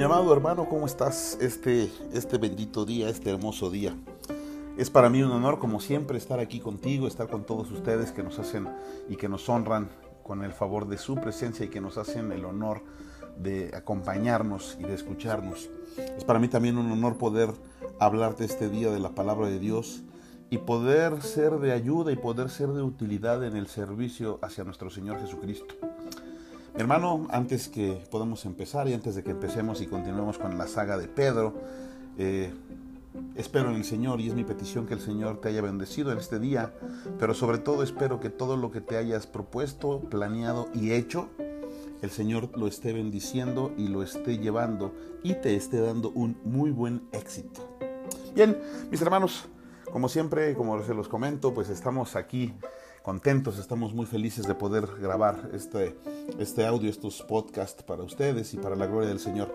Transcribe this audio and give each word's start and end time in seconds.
Mi 0.00 0.04
amado 0.04 0.32
hermano, 0.32 0.66
¿cómo 0.66 0.86
estás 0.86 1.36
este, 1.42 1.92
este 2.14 2.38
bendito 2.38 2.86
día, 2.86 3.10
este 3.10 3.28
hermoso 3.28 3.70
día? 3.70 3.94
Es 4.78 4.88
para 4.88 5.10
mí 5.10 5.22
un 5.22 5.30
honor, 5.30 5.58
como 5.58 5.78
siempre, 5.78 6.16
estar 6.16 6.40
aquí 6.40 6.58
contigo, 6.58 7.06
estar 7.06 7.28
con 7.28 7.44
todos 7.44 7.70
ustedes 7.70 8.10
que 8.10 8.22
nos 8.22 8.38
hacen 8.38 8.66
y 9.10 9.16
que 9.16 9.28
nos 9.28 9.46
honran 9.50 9.90
con 10.22 10.42
el 10.42 10.54
favor 10.54 10.88
de 10.88 10.96
su 10.96 11.16
presencia 11.16 11.66
y 11.66 11.68
que 11.68 11.82
nos 11.82 11.98
hacen 11.98 12.32
el 12.32 12.46
honor 12.46 12.80
de 13.36 13.72
acompañarnos 13.76 14.78
y 14.80 14.84
de 14.84 14.94
escucharnos. 14.94 15.68
Es 16.16 16.24
para 16.24 16.38
mí 16.38 16.48
también 16.48 16.78
un 16.78 16.90
honor 16.90 17.18
poder 17.18 17.50
hablarte 17.98 18.46
este 18.46 18.70
día 18.70 18.90
de 18.90 19.00
la 19.00 19.10
palabra 19.10 19.48
de 19.48 19.58
Dios 19.58 20.02
y 20.48 20.56
poder 20.56 21.20
ser 21.20 21.58
de 21.58 21.72
ayuda 21.72 22.10
y 22.10 22.16
poder 22.16 22.48
ser 22.48 22.68
de 22.68 22.80
utilidad 22.80 23.44
en 23.44 23.54
el 23.54 23.66
servicio 23.66 24.38
hacia 24.40 24.64
nuestro 24.64 24.88
Señor 24.88 25.20
Jesucristo. 25.20 25.74
Hermano, 26.76 27.26
antes 27.30 27.68
que 27.68 28.02
podamos 28.10 28.44
empezar 28.46 28.88
y 28.88 28.94
antes 28.94 29.14
de 29.14 29.22
que 29.22 29.32
empecemos 29.32 29.80
y 29.80 29.86
continuemos 29.86 30.38
con 30.38 30.56
la 30.56 30.66
saga 30.66 30.96
de 30.96 31.08
Pedro, 31.08 31.54
eh, 32.16 32.52
espero 33.34 33.70
en 33.70 33.76
el 33.76 33.84
Señor 33.84 34.20
y 34.20 34.28
es 34.28 34.34
mi 34.34 34.44
petición 34.44 34.86
que 34.86 34.94
el 34.94 35.00
Señor 35.00 35.40
te 35.40 35.48
haya 35.48 35.62
bendecido 35.62 36.12
en 36.12 36.18
este 36.18 36.38
día, 36.38 36.72
pero 37.18 37.34
sobre 37.34 37.58
todo 37.58 37.82
espero 37.82 38.20
que 38.20 38.30
todo 38.30 38.56
lo 38.56 38.70
que 38.70 38.80
te 38.80 38.96
hayas 38.96 39.26
propuesto, 39.26 40.00
planeado 40.00 40.68
y 40.72 40.92
hecho, 40.92 41.28
el 42.02 42.10
Señor 42.10 42.56
lo 42.56 42.66
esté 42.66 42.92
bendiciendo 42.92 43.72
y 43.76 43.88
lo 43.88 44.02
esté 44.02 44.38
llevando 44.38 44.94
y 45.22 45.34
te 45.34 45.56
esté 45.56 45.80
dando 45.80 46.10
un 46.10 46.38
muy 46.44 46.70
buen 46.70 47.02
éxito. 47.12 47.68
Bien, 48.34 48.56
mis 48.90 49.02
hermanos, 49.02 49.48
como 49.90 50.08
siempre, 50.08 50.54
como 50.54 50.82
se 50.82 50.94
los 50.94 51.08
comento, 51.08 51.52
pues 51.52 51.68
estamos 51.68 52.16
aquí 52.16 52.54
contentos, 53.02 53.58
estamos 53.58 53.94
muy 53.94 54.06
felices 54.06 54.46
de 54.46 54.54
poder 54.54 54.86
grabar 55.00 55.50
este, 55.52 55.96
este 56.38 56.66
audio, 56.66 56.90
estos 56.90 57.22
podcasts 57.22 57.82
para 57.82 58.02
ustedes 58.02 58.52
y 58.54 58.58
para 58.58 58.76
la 58.76 58.86
gloria 58.86 59.08
del 59.08 59.20
Señor. 59.20 59.54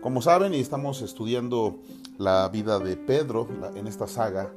Como 0.00 0.22
saben, 0.22 0.54
estamos 0.54 1.02
estudiando 1.02 1.78
la 2.16 2.48
vida 2.48 2.78
de 2.78 2.96
Pedro 2.96 3.46
en 3.74 3.86
esta 3.86 4.06
saga 4.06 4.52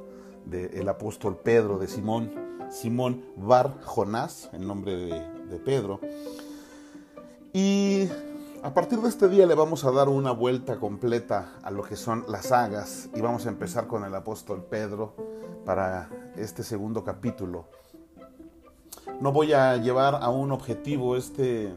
del 0.46 0.88
apóstol 0.88 1.36
Pedro, 1.36 1.78
de 1.78 1.88
Simón, 1.88 2.32
Simón 2.70 3.24
Bar 3.36 3.80
Jonás, 3.82 4.48
en 4.52 4.66
nombre 4.66 4.96
de 4.96 5.58
Pedro. 5.64 6.00
Y 7.52 8.08
a 8.62 8.72
partir 8.72 9.00
de 9.00 9.08
este 9.08 9.28
día 9.28 9.46
le 9.46 9.54
vamos 9.54 9.84
a 9.84 9.90
dar 9.90 10.08
una 10.08 10.30
vuelta 10.32 10.78
completa 10.78 11.58
a 11.62 11.70
lo 11.70 11.82
que 11.82 11.96
son 11.96 12.24
las 12.28 12.46
sagas 12.46 13.10
y 13.14 13.20
vamos 13.20 13.44
a 13.46 13.50
empezar 13.50 13.86
con 13.86 14.04
el 14.04 14.14
apóstol 14.14 14.64
Pedro 14.64 15.14
para 15.66 16.08
este 16.36 16.62
segundo 16.62 17.04
capítulo 17.04 17.81
no 19.20 19.32
voy 19.32 19.52
a 19.52 19.76
llevar 19.76 20.18
a 20.20 20.30
un 20.30 20.52
objetivo 20.52 21.16
este, 21.16 21.72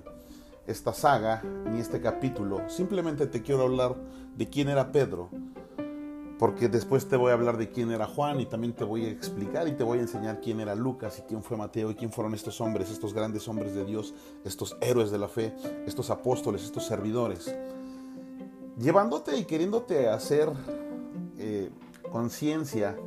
esta 0.67 0.93
saga 0.93 1.43
ni 1.43 1.79
este 1.79 2.01
capítulo. 2.01 2.69
Simplemente 2.69 3.27
te 3.27 3.41
quiero 3.41 3.63
hablar 3.63 3.95
de 4.35 4.49
quién 4.49 4.69
era 4.69 4.91
Pedro. 4.91 5.29
Porque 6.37 6.67
después 6.67 7.07
te 7.07 7.15
voy 7.15 7.31
a 7.31 7.33
hablar 7.33 7.55
de 7.57 7.69
quién 7.69 7.91
era 7.91 8.07
Juan 8.07 8.41
y 8.41 8.45
también 8.45 8.73
te 8.73 8.83
voy 8.83 9.05
a 9.05 9.09
explicar 9.09 9.69
y 9.69 9.71
te 9.71 9.85
voy 9.85 9.99
a 9.99 10.01
enseñar 10.01 10.41
quién 10.41 10.59
era 10.59 10.75
Lucas 10.75 11.19
y 11.19 11.21
quién 11.21 11.41
fue 11.41 11.55
Mateo 11.55 11.91
y 11.91 11.95
quién 11.95 12.11
fueron 12.11 12.33
estos 12.33 12.59
hombres, 12.59 12.91
estos 12.91 13.13
grandes 13.13 13.47
hombres 13.47 13.73
de 13.73 13.85
Dios, 13.85 14.13
estos 14.43 14.75
héroes 14.81 15.11
de 15.11 15.17
la 15.17 15.29
fe, 15.29 15.55
estos 15.85 16.09
apóstoles, 16.09 16.63
estos 16.63 16.85
servidores. 16.85 17.55
Llevándote 18.77 19.37
y 19.37 19.45
queriéndote 19.45 20.09
hacer 20.09 20.51
eh, 21.37 21.69
conciencia 22.11 22.97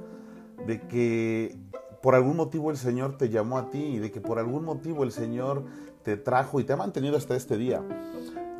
de 0.66 0.80
que 0.88 1.55
por 2.02 2.14
algún 2.14 2.36
motivo 2.36 2.70
el 2.70 2.77
Señor 2.77 3.16
te 3.16 3.28
llamó 3.28 3.58
a 3.58 3.70
ti 3.70 3.78
y 3.78 3.98
de 3.98 4.10
que 4.10 4.20
por 4.20 4.38
algún 4.38 4.64
motivo 4.64 5.04
el 5.04 5.12
Señor 5.12 5.64
te 6.02 6.16
trajo 6.16 6.60
y 6.60 6.64
te 6.64 6.72
ha 6.72 6.77
mantenido 6.77 7.16
hasta 7.16 7.34
este 7.34 7.56
día. 7.56 7.82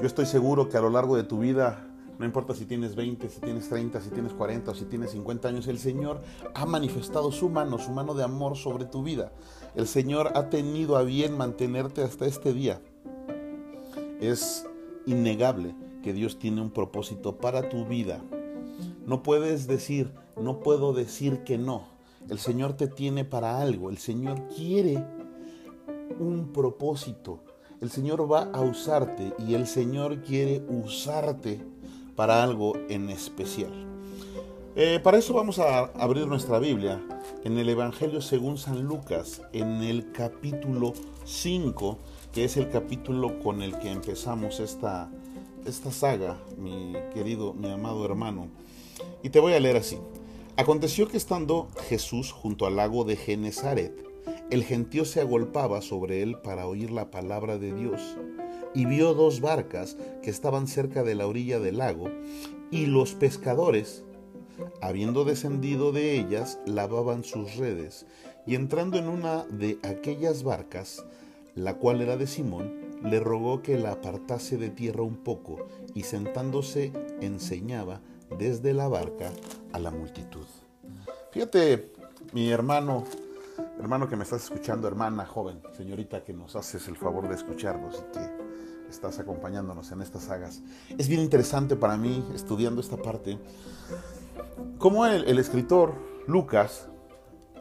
Yo 0.01 0.07
estoy 0.07 0.27
seguro 0.27 0.69
que 0.69 0.77
a 0.77 0.81
lo 0.81 0.91
largo 0.91 1.17
de 1.17 1.23
tu 1.23 1.39
vida, 1.39 1.87
no 2.19 2.25
importa 2.25 2.55
si 2.55 2.67
tienes 2.67 2.97
20, 2.97 3.29
si 3.29 3.41
tienes 3.41 3.69
30, 3.69 4.01
si 4.01 4.11
tienes 4.11 4.33
40 4.33 4.71
o 4.71 4.75
si 4.75 4.85
tienes 4.85 5.13
50 5.13 5.49
años, 5.49 5.69
el 5.69 5.79
Señor 5.79 6.21
ha 6.55 6.67
manifestado 6.67 7.31
su 7.31 7.49
mano, 7.49 7.79
su 7.79 7.91
mano 7.91 8.15
de 8.15 8.25
amor 8.25 8.57
sobre 8.57 8.85
tu 8.85 9.03
vida. 9.03 9.33
El 9.77 9.87
Señor 9.87 10.33
ha 10.35 10.51
tenido 10.51 10.97
a 10.97 11.03
bien 11.03 11.37
mantenerte 11.37 12.03
hasta 12.03 12.27
este 12.27 12.53
día. 12.53 12.81
Es 14.21 14.67
innegable 15.07 15.75
que 16.03 16.13
Dios 16.13 16.39
tiene 16.39 16.61
un 16.61 16.71
propósito 16.71 17.37
para 17.37 17.69
tu 17.69 17.87
vida. 17.87 18.21
No 19.07 19.23
puedes 19.23 19.67
decir, 19.67 20.13
no 20.37 20.61
puedo 20.61 20.93
decir 20.93 21.45
que 21.45 21.57
no 21.57 21.98
el 22.29 22.39
Señor 22.39 22.75
te 22.75 22.89
tiene 22.89 23.25
para 23.25 23.61
algo. 23.61 23.91
El 23.91 23.99
Señor 23.99 24.49
quiere 24.55 25.05
un 26.19 26.53
propósito. 26.53 27.41
El 27.81 27.91
Señor 27.91 28.31
va 28.31 28.51
a 28.53 28.61
usarte 28.61 29.33
y 29.39 29.55
el 29.55 29.67
Señor 29.67 30.23
quiere 30.23 30.63
usarte 30.69 31.61
para 32.17 32.43
algo 32.43 32.75
en 32.89 33.09
especial. 33.11 33.73
Eh, 34.75 35.01
para 35.03 35.19
eso 35.19 35.35
vamos 35.35 35.59
a 35.59 35.85
abrir 35.95 36.27
nuestra 36.27 36.59
Biblia 36.59 37.01
en 37.45 37.59
el 37.59 37.69
Evangelio 37.69 38.21
según 38.21 38.59
San 38.59 38.83
Lucas, 38.83 39.43
en 39.53 39.83
el 39.83 40.13
capítulo 40.13 40.93
5, 41.25 41.99
que 42.33 42.45
es 42.45 42.57
el 42.57 42.69
capítulo 42.69 43.41
con 43.41 43.63
el 43.63 43.79
que 43.79 43.91
empezamos 43.91 44.61
esta, 44.61 45.11
esta 45.65 45.91
saga, 45.91 46.39
mi 46.57 46.95
querido, 47.15 47.55
mi 47.55 47.71
amado 47.71 48.05
hermano. 48.05 48.49
Y 49.23 49.31
te 49.31 49.41
voy 49.41 49.55
a 49.55 49.61
leer 49.61 49.77
así. 49.77 49.99
Aconteció 50.59 51.07
que 51.07 51.17
estando 51.17 51.69
Jesús 51.89 52.33
junto 52.33 52.67
al 52.67 52.75
lago 52.75 53.05
de 53.05 53.15
Genezaret, 53.15 53.95
el 54.51 54.65
gentío 54.65 55.05
se 55.05 55.21
agolpaba 55.21 55.81
sobre 55.83 56.21
él 56.21 56.37
para 56.43 56.67
oír 56.67 56.91
la 56.91 57.13
palabra 57.13 57.59
de 57.59 57.73
Dios, 57.73 58.17
y 58.75 58.85
vio 58.85 59.15
dos 59.15 59.41
barcas 59.41 59.97
que 60.21 60.31
estaban 60.31 60.67
cerca 60.67 61.05
de 61.05 61.15
la 61.15 61.29
orilla 61.29 61.61
del 61.61 61.79
lago, 61.79 62.11
y 62.73 62.87
los 62.87 63.15
pescadores, 63.15 64.03
habiendo 64.83 65.25
descendido 65.25 65.93
de 65.93 66.19
ellas, 66.19 66.59
lavaban 66.67 67.23
sus 67.23 67.55
redes, 67.55 68.05
y 68.45 68.57
entrando 68.57 68.99
en 68.99 69.07
una 69.07 69.45
de 69.45 69.79
aquellas 69.85 70.43
barcas, 70.43 71.05
la 71.55 71.75
cual 71.75 72.01
era 72.01 72.17
de 72.17 72.27
Simón, 72.27 72.99
le 73.05 73.21
rogó 73.21 73.63
que 73.63 73.79
la 73.79 73.93
apartase 73.93 74.57
de 74.57 74.71
tierra 74.71 75.05
un 75.05 75.19
poco, 75.19 75.69
y 75.95 76.03
sentándose 76.03 76.91
enseñaba 77.21 78.01
desde 78.37 78.75
la 78.75 78.89
barca 78.89 79.31
a 79.73 79.79
la 79.79 79.91
multitud. 79.91 80.47
Fíjate, 81.31 81.93
mi 82.33 82.51
hermano, 82.51 83.05
hermano 83.79 84.09
que 84.09 84.17
me 84.17 84.25
estás 84.25 84.45
escuchando, 84.45 84.89
hermana 84.89 85.27
joven, 85.27 85.61
señorita 85.77 86.25
que 86.25 86.33
nos 86.33 86.57
haces 86.57 86.89
el 86.89 86.97
favor 86.97 87.29
de 87.29 87.35
escucharnos 87.35 87.97
y 87.97 88.13
que 88.13 88.49
estás 88.89 89.19
acompañándonos 89.19 89.93
en 89.93 90.03
estas 90.03 90.25
sagas. 90.25 90.63
Es 90.97 91.09
bien 91.09 91.21
interesante 91.21 91.77
para 91.77 91.97
mí, 91.97 92.25
estudiando 92.35 92.81
esta 92.81 92.97
parte, 92.97 93.39
cómo 94.79 95.07
el, 95.07 95.39
escritor 95.39 95.95
Lucas 96.27 96.89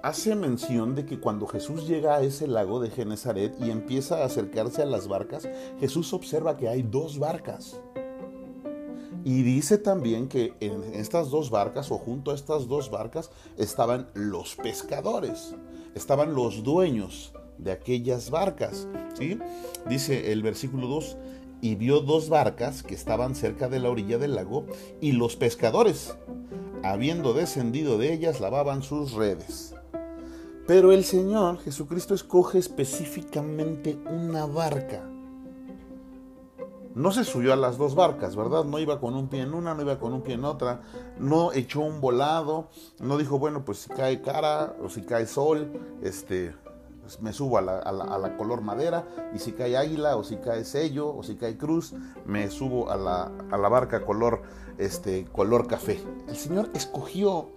hace 0.03 0.35
mención 0.35 0.95
de 0.95 1.05
que 1.05 1.19
cuando 1.19 1.47
Jesús 1.47 1.87
llega 1.87 2.15
a 2.15 2.21
ese 2.21 2.47
lago 2.47 2.79
de 2.79 2.89
Genezaret 2.89 3.55
y 3.59 3.71
empieza 3.71 4.19
a 4.19 4.25
acercarse 4.25 4.81
a 4.81 4.85
las 4.85 5.07
barcas, 5.07 5.47
Jesús 5.79 6.13
observa 6.13 6.57
que 6.57 6.69
hay 6.69 6.83
dos 6.83 7.19
barcas. 7.19 7.79
Y 9.27 9.43
dice 9.43 9.77
también 9.77 10.29
que 10.29 10.53
en 10.61 10.81
estas 10.93 11.29
dos 11.29 11.49
barcas 11.49 11.91
o 11.91 11.97
junto 11.97 12.31
a 12.31 12.33
estas 12.33 12.69
dos 12.69 12.89
barcas 12.89 13.29
estaban 13.57 14.07
los 14.13 14.55
pescadores, 14.55 15.53
estaban 15.95 16.33
los 16.33 16.63
dueños 16.63 17.33
de 17.57 17.73
aquellas 17.73 18.29
barcas. 18.29 18.87
¿sí? 19.15 19.37
Dice 19.89 20.31
el 20.31 20.43
versículo 20.43 20.87
2, 20.87 21.17
y 21.59 21.75
vio 21.75 21.99
dos 21.99 22.29
barcas 22.29 22.83
que 22.83 22.95
estaban 22.95 23.35
cerca 23.35 23.67
de 23.67 23.81
la 23.81 23.89
orilla 23.89 24.17
del 24.17 24.33
lago 24.33 24.65
y 25.01 25.11
los 25.11 25.35
pescadores, 25.35 26.15
habiendo 26.81 27.33
descendido 27.33 27.97
de 27.97 28.13
ellas, 28.13 28.39
lavaban 28.39 28.81
sus 28.81 29.11
redes. 29.11 29.75
Pero 30.67 30.93
el 30.93 31.03
Señor 31.03 31.59
Jesucristo 31.59 32.13
escoge 32.13 32.59
específicamente 32.59 33.97
una 34.09 34.45
barca 34.45 35.05
no 36.97 37.11
se 37.11 37.23
subió 37.23 37.53
a 37.53 37.55
las 37.55 37.77
dos 37.77 37.93
barcas, 37.93 38.35
¿verdad? 38.35 38.65
No 38.65 38.79
iba 38.79 38.99
con 38.99 39.13
un 39.13 39.27
pie 39.27 39.41
en 39.41 39.53
una, 39.53 39.75
no 39.75 39.83
iba 39.83 39.99
con 39.99 40.13
un 40.13 40.21
pie 40.21 40.33
en 40.33 40.45
otra, 40.45 40.81
no 41.19 41.53
echó 41.53 41.81
un 41.81 42.01
volado, 42.01 42.69
no 42.99 43.17
dijo, 43.17 43.37
bueno, 43.37 43.63
pues 43.63 43.77
si 43.79 43.89
cae 43.89 44.21
cara 44.21 44.75
o 44.83 44.89
si 44.89 45.03
cae 45.03 45.27
sol, 45.27 45.71
este, 46.01 46.55
pues 47.01 47.21
me 47.21 47.33
subo 47.33 47.59
a 47.59 47.61
la, 47.61 48.35
color 48.37 48.61
madera, 48.61 49.07
y 49.35 49.37
si 49.37 49.51
cae 49.51 49.77
águila 49.77 50.17
o 50.17 50.23
si 50.23 50.37
cae 50.37 50.65
sello 50.65 51.15
o 51.15 51.21
si 51.21 51.35
cae 51.35 51.55
cruz, 51.55 51.93
me 52.25 52.49
subo 52.49 52.89
a 52.89 52.97
la, 52.97 53.31
a 53.51 53.57
la 53.57 53.69
barca 53.69 54.03
color, 54.03 54.41
este, 54.79 55.25
color 55.25 55.67
café. 55.67 56.03
El 56.27 56.35
Señor 56.35 56.71
escogió 56.73 57.51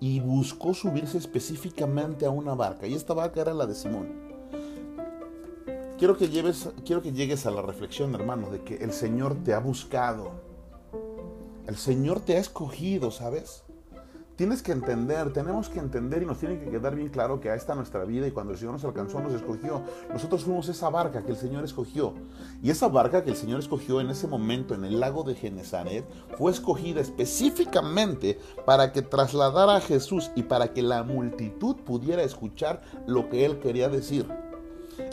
y 0.00 0.18
buscó 0.18 0.74
subirse 0.74 1.16
específicamente 1.16 2.26
a 2.26 2.30
una 2.30 2.54
barca, 2.54 2.88
y 2.88 2.94
esta 2.94 3.14
barca 3.14 3.40
era 3.40 3.54
la 3.54 3.66
de 3.66 3.76
Simón. 3.76 4.27
Quiero 5.98 6.16
que, 6.16 6.28
lleves, 6.28 6.68
quiero 6.86 7.02
que 7.02 7.12
llegues 7.12 7.44
a 7.46 7.50
la 7.50 7.60
reflexión, 7.60 8.14
hermano, 8.14 8.50
de 8.50 8.62
que 8.62 8.76
el 8.76 8.92
Señor 8.92 9.34
te 9.42 9.52
ha 9.52 9.58
buscado. 9.58 10.30
El 11.66 11.76
Señor 11.76 12.20
te 12.20 12.36
ha 12.36 12.38
escogido, 12.38 13.10
¿sabes? 13.10 13.64
tienes 14.38 14.62
que 14.62 14.70
entender, 14.70 15.32
tenemos 15.32 15.68
que 15.68 15.80
entender 15.80 16.22
y 16.22 16.26
nos 16.26 16.38
tiene 16.38 16.60
que 16.60 16.70
quedar 16.70 16.94
bien 16.94 17.08
claro 17.08 17.40
que 17.40 17.50
a 17.50 17.56
esta 17.56 17.74
nuestra 17.74 18.04
vida 18.04 18.28
y 18.28 18.30
cuando 18.30 18.52
el 18.52 18.58
Señor 18.58 18.74
nos 18.74 18.84
alcanzó, 18.84 19.20
nos 19.20 19.32
escogió. 19.32 19.82
Nosotros 20.12 20.44
fuimos 20.44 20.68
esa 20.68 20.88
barca 20.90 21.24
que 21.24 21.32
el 21.32 21.36
Señor 21.36 21.64
escogió. 21.64 22.14
Y 22.62 22.70
esa 22.70 22.86
barca 22.86 23.24
que 23.24 23.30
el 23.30 23.36
Señor 23.36 23.58
escogió 23.58 24.00
en 24.00 24.10
ese 24.10 24.28
momento 24.28 24.74
en 24.74 24.84
el 24.84 25.00
lago 25.00 25.24
de 25.24 25.34
Genezaret 25.34 26.04
fue 26.36 26.52
escogida 26.52 27.00
específicamente 27.00 28.38
para 28.64 28.92
que 28.92 29.02
trasladara 29.02 29.74
a 29.74 29.80
Jesús 29.80 30.30
y 30.36 30.44
para 30.44 30.72
que 30.72 30.82
la 30.82 31.02
multitud 31.02 31.74
pudiera 31.74 32.22
escuchar 32.22 32.80
lo 33.08 33.28
que 33.28 33.44
Él 33.44 33.58
quería 33.58 33.88
decir. 33.88 34.24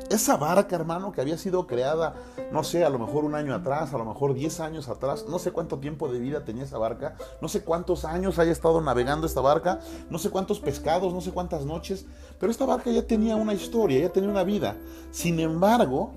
Esa 0.09 0.37
barca, 0.37 0.75
hermano, 0.75 1.11
que 1.11 1.21
había 1.21 1.37
sido 1.37 1.67
creada, 1.67 2.15
no 2.51 2.63
sé, 2.63 2.85
a 2.85 2.89
lo 2.89 2.99
mejor 2.99 3.25
un 3.25 3.35
año 3.35 3.53
atrás, 3.53 3.93
a 3.93 3.97
lo 3.97 4.05
mejor 4.05 4.33
10 4.33 4.59
años 4.59 4.87
atrás, 4.89 5.25
no 5.27 5.39
sé 5.39 5.51
cuánto 5.51 5.79
tiempo 5.79 6.11
de 6.11 6.19
vida 6.19 6.43
tenía 6.45 6.63
esa 6.63 6.77
barca, 6.77 7.15
no 7.41 7.47
sé 7.47 7.63
cuántos 7.63 8.05
años 8.05 8.39
haya 8.39 8.51
estado 8.51 8.81
navegando 8.81 9.25
esta 9.27 9.41
barca, 9.41 9.79
no 10.09 10.17
sé 10.19 10.29
cuántos 10.29 10.59
pescados, 10.59 11.13
no 11.13 11.21
sé 11.21 11.31
cuántas 11.31 11.65
noches, 11.65 12.05
pero 12.39 12.51
esta 12.51 12.65
barca 12.65 12.91
ya 12.91 13.05
tenía 13.05 13.35
una 13.35 13.53
historia, 13.53 13.99
ya 13.99 14.09
tenía 14.09 14.29
una 14.29 14.43
vida. 14.43 14.75
Sin 15.11 15.39
embargo, 15.39 16.11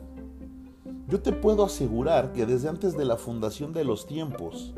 yo 1.07 1.21
te 1.21 1.33
puedo 1.33 1.65
asegurar 1.65 2.33
que 2.33 2.45
desde 2.45 2.69
antes 2.69 2.97
de 2.97 3.05
la 3.05 3.17
fundación 3.17 3.73
de 3.73 3.85
los 3.85 4.07
tiempos, 4.07 4.75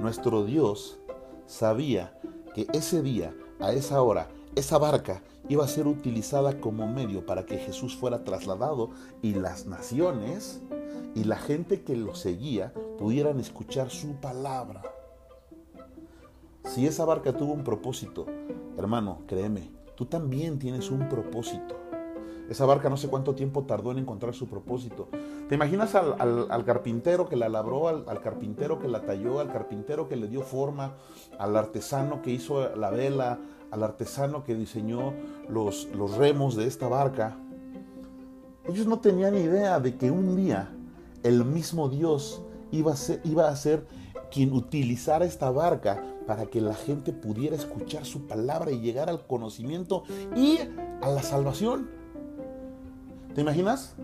nuestro 0.00 0.44
Dios 0.44 0.98
sabía 1.46 2.16
que 2.54 2.68
ese 2.72 3.02
día, 3.02 3.34
a 3.58 3.72
esa 3.72 4.00
hora, 4.02 4.28
esa 4.54 4.78
barca 4.78 5.22
iba 5.48 5.64
a 5.64 5.68
ser 5.68 5.86
utilizada 5.86 6.60
como 6.60 6.86
medio 6.86 7.24
para 7.24 7.46
que 7.46 7.58
Jesús 7.58 7.96
fuera 7.96 8.24
trasladado 8.24 8.90
y 9.22 9.34
las 9.34 9.66
naciones 9.66 10.60
y 11.14 11.24
la 11.24 11.36
gente 11.36 11.82
que 11.82 11.96
lo 11.96 12.14
seguía 12.14 12.72
pudieran 12.98 13.40
escuchar 13.40 13.90
su 13.90 14.16
palabra. 14.16 14.82
Si 16.64 16.86
esa 16.86 17.04
barca 17.04 17.32
tuvo 17.32 17.54
un 17.54 17.64
propósito, 17.64 18.26
hermano, 18.76 19.20
créeme, 19.26 19.70
tú 19.96 20.04
también 20.04 20.58
tienes 20.58 20.90
un 20.90 21.08
propósito. 21.08 21.76
Esa 22.50 22.64
barca 22.64 22.88
no 22.88 22.96
sé 22.96 23.08
cuánto 23.08 23.34
tiempo 23.34 23.64
tardó 23.64 23.92
en 23.92 23.98
encontrar 23.98 24.34
su 24.34 24.48
propósito. 24.48 25.08
¿Te 25.48 25.54
imaginas 25.54 25.94
al, 25.94 26.64
carpintero 26.64 27.28
que 27.28 27.36
la 27.36 27.48
labró, 27.48 27.88
al, 27.88 28.04
al, 28.06 28.20
carpintero 28.20 28.78
que 28.78 28.88
la 28.88 29.02
talló, 29.02 29.40
al 29.40 29.52
carpintero 29.52 30.08
que 30.08 30.16
le 30.16 30.28
dio 30.28 30.42
forma, 30.42 30.94
al 31.38 31.56
artesano 31.56 32.22
que 32.22 32.30
hizo 32.30 32.74
la 32.74 32.90
vela, 32.90 33.38
al 33.70 33.82
artesano 33.82 34.44
que 34.44 34.54
diseñó 34.54 35.12
los, 35.48 35.88
los 35.94 36.16
remos 36.16 36.56
de 36.56 36.66
esta 36.66 36.88
barca, 36.88 37.36
ellos 38.68 38.86
no 38.86 39.00
tenían 39.00 39.34
idea 39.36 39.80
de 39.80 39.96
que 39.96 40.10
un 40.10 40.36
día 40.36 40.70
el 41.22 41.44
mismo 41.44 41.88
Dios 41.88 42.42
iba 42.70 42.92
a 42.92 42.96
ser, 42.96 43.20
iba 43.24 43.48
a 43.48 43.56
ser 43.56 43.86
quien 44.30 44.52
utilizara 44.52 45.24
esta 45.24 45.50
barca 45.50 46.02
para 46.26 46.46
que 46.46 46.60
la 46.60 46.74
gente 46.74 47.12
pudiera 47.12 47.56
escuchar 47.56 48.04
su 48.04 48.26
palabra 48.26 48.70
y 48.70 48.80
llegar 48.80 49.08
al 49.08 49.26
conocimiento 49.26 50.04
y 50.36 50.58
a 51.00 51.08
la 51.08 51.22
salvación. 51.22 51.88
¿Te 53.34 53.40
imaginas? 53.40 53.94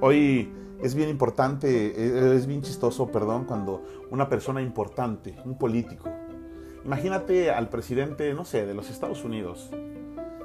Hoy 0.00 0.52
es 0.80 0.94
bien 0.94 1.08
importante, 1.08 2.36
es 2.36 2.46
bien 2.46 2.62
chistoso, 2.62 3.08
perdón, 3.10 3.44
cuando 3.44 3.82
una 4.10 4.28
persona 4.28 4.62
importante, 4.62 5.36
un 5.44 5.56
político, 5.56 6.08
Imagínate 6.84 7.50
al 7.50 7.68
presidente, 7.68 8.34
no 8.34 8.44
sé, 8.44 8.66
de 8.66 8.74
los 8.74 8.90
Estados 8.90 9.24
Unidos 9.24 9.70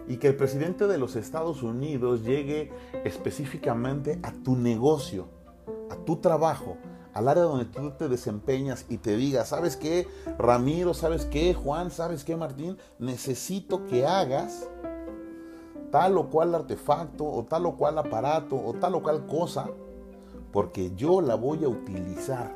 y 0.07 0.17
que 0.17 0.27
el 0.27 0.35
presidente 0.35 0.87
de 0.87 0.97
los 0.97 1.15
Estados 1.15 1.63
Unidos 1.63 2.23
llegue 2.23 2.71
específicamente 3.03 4.19
a 4.23 4.31
tu 4.31 4.55
negocio, 4.55 5.27
a 5.89 5.97
tu 5.97 6.17
trabajo, 6.17 6.77
al 7.13 7.27
área 7.27 7.43
donde 7.43 7.65
tú 7.65 7.91
te 7.91 8.07
desempeñas 8.07 8.85
y 8.89 8.97
te 8.97 9.17
diga, 9.17 9.43
¿sabes 9.45 9.75
qué, 9.75 10.07
Ramiro? 10.37 10.93
¿Sabes 10.93 11.25
qué, 11.25 11.53
Juan? 11.53 11.91
¿Sabes 11.91 12.23
qué, 12.23 12.37
Martín? 12.37 12.77
Necesito 12.99 13.85
que 13.87 14.05
hagas 14.05 14.69
tal 15.91 16.17
o 16.17 16.29
cual 16.29 16.55
artefacto 16.55 17.25
o 17.25 17.43
tal 17.43 17.65
o 17.65 17.75
cual 17.75 17.97
aparato 17.97 18.55
o 18.55 18.73
tal 18.73 18.95
o 18.95 19.03
cual 19.03 19.25
cosa, 19.25 19.69
porque 20.53 20.93
yo 20.95 21.21
la 21.21 21.35
voy 21.35 21.63
a 21.63 21.69
utilizar. 21.69 22.55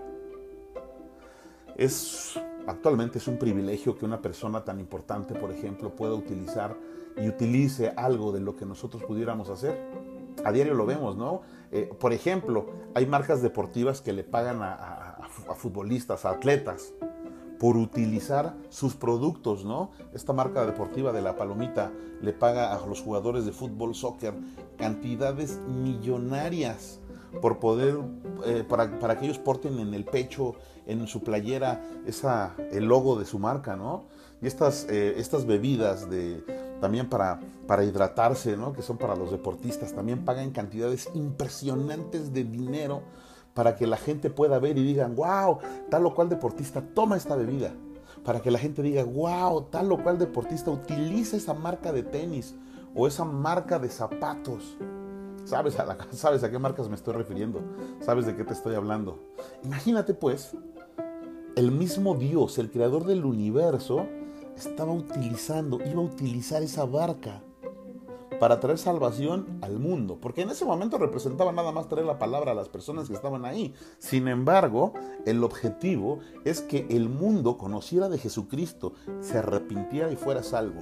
Es 1.76 2.40
Actualmente 2.68 3.18
es 3.18 3.28
un 3.28 3.38
privilegio 3.38 3.98
que 3.98 4.06
una 4.06 4.22
persona 4.22 4.64
tan 4.64 4.80
importante, 4.80 5.34
por 5.34 5.52
ejemplo, 5.52 5.96
pueda 5.96 6.14
utilizar 6.14 6.76
y 7.18 7.28
utilice 7.28 7.92
algo 7.96 8.32
de 8.32 8.40
lo 8.40 8.56
que 8.56 8.66
nosotros 8.66 9.04
pudiéramos 9.04 9.50
hacer. 9.50 9.80
A 10.46 10.52
diario 10.52 10.74
lo 10.74 10.86
vemos, 10.86 11.18
¿no? 11.18 11.42
Eh, 11.72 11.90
por 12.00 12.14
ejemplo, 12.14 12.68
hay 12.94 13.06
marcas 13.06 13.42
deportivas 13.42 14.02
que 14.02 14.14
le 14.14 14.24
pagan 14.24 14.60
a, 14.62 15.28
futbolistas, 15.56 16.26
a 16.26 16.32
atletas, 16.32 16.94
por 17.60 17.78
utilizar 17.78 18.56
sus 18.70 18.96
productos, 18.96 19.66
¿no? 19.66 19.92
Esta 20.14 20.34
marca 20.34 20.66
deportiva 20.66 21.12
de 21.12 21.22
la 21.22 21.36
palomita 21.36 21.92
le 22.22 22.34
paga 22.34 22.74
a 22.74 22.88
los 22.88 23.02
jugadores 23.02 23.46
de 23.46 23.52
fútbol, 23.52 23.94
soccer, 23.94 24.34
cantidades 24.78 25.60
millonarias 25.68 27.01
por 27.40 27.60
poder, 27.60 27.98
eh, 28.46 28.66
para, 28.68 29.00
para, 29.00 29.18
que 29.18 29.26
ellos 29.26 29.40
porten 29.40 29.80
en 29.80 29.94
el 29.94 30.04
pecho, 30.04 30.56
en 30.86 31.08
su 31.08 31.24
playera, 31.24 31.82
esa, 32.06 32.56
el 32.72 32.86
logo 32.86 33.18
de 33.18 33.26
su 33.26 33.40
marca, 33.40 33.76
¿no? 33.76 34.06
Y 34.42 34.48
estas, 34.48 34.88
eh, 34.90 35.14
estas 35.18 35.46
bebidas 35.46 36.10
de, 36.10 36.44
también 36.82 37.08
para, 37.08 37.40
para 37.68 37.84
hidratarse, 37.84 38.58
¿no? 38.58 38.74
Que 38.74 38.82
son 38.82 38.98
para 38.98 39.16
los 39.16 39.32
deportistas, 39.32 39.94
también 39.94 40.26
pagan 40.26 40.52
cantidades 40.52 41.10
impresionantes 41.14 42.34
de 42.34 42.44
dinero 42.44 43.04
para 43.54 43.76
que 43.76 43.86
la 43.86 43.98
gente 43.98 44.30
pueda 44.30 44.60
ver 44.60 44.78
y 44.78 44.84
digan, 44.84 45.16
wow, 45.16 45.60
tal 45.90 46.06
o 46.06 46.16
cual 46.16 46.30
deportista 46.30 46.82
toma 46.82 47.18
esta 47.18 47.36
bebida. 47.36 47.74
Para 48.24 48.40
que 48.42 48.52
la 48.52 48.60
gente 48.60 48.82
diga, 48.82 49.04
wow, 49.04 49.64
tal 49.64 49.92
o 49.92 50.02
cual 50.02 50.18
deportista 50.18 50.72
utiliza 50.72 51.38
esa 51.38 51.54
marca 51.54 51.92
de 51.92 52.04
tenis 52.04 52.56
o 52.96 53.08
esa 53.08 53.26
marca 53.26 53.80
de 53.80 53.90
zapatos. 53.90 54.78
¿Sabes 55.52 55.78
a, 55.78 55.98
¿Sabes 56.12 56.46
a 56.46 56.50
qué 56.50 56.58
marcas 56.58 56.88
me 56.88 56.96
estoy 56.96 57.14
refiriendo? 57.14 57.62
¿Sabes 58.00 58.26
de 58.26 58.38
qué 58.38 58.46
te 58.46 58.54
estoy 58.54 58.74
hablando? 58.74 59.20
Imagínate 59.66 60.14
pues, 60.14 60.56
el 61.58 61.74
mismo 61.74 62.16
Dios, 62.16 62.58
el 62.58 62.72
creador 62.72 63.06
del 63.06 63.26
universo, 63.26 64.08
estaba 64.56 64.94
utilizando, 64.94 65.80
iba 65.86 66.02
a 66.02 66.06
utilizar 66.06 66.64
esa 66.64 66.86
barca 66.86 67.44
para 68.40 68.62
traer 68.62 68.78
salvación 68.78 69.60
al 69.62 69.78
mundo, 69.78 70.20
porque 70.22 70.42
en 70.42 70.52
ese 70.52 70.64
momento 70.64 70.98
representaba 70.98 71.52
nada 71.52 71.74
más 71.74 71.90
traer 71.90 72.06
la 72.06 72.18
palabra 72.18 72.54
a 72.54 72.56
las 72.56 72.70
personas 72.70 73.10
que 73.10 73.14
estaban 73.14 73.44
ahí. 73.44 73.74
Sin 74.00 74.30
embargo, 74.30 74.94
el 75.26 75.44
objetivo 75.44 76.20
es 76.46 76.62
que 76.62 76.88
el 76.90 77.10
mundo 77.10 77.58
conociera 77.58 78.08
de 78.08 78.18
Jesucristo, 78.18 78.94
se 79.20 79.40
arrepintiera 79.40 80.14
y 80.14 80.16
fuera 80.16 80.44
salvo. 80.44 80.80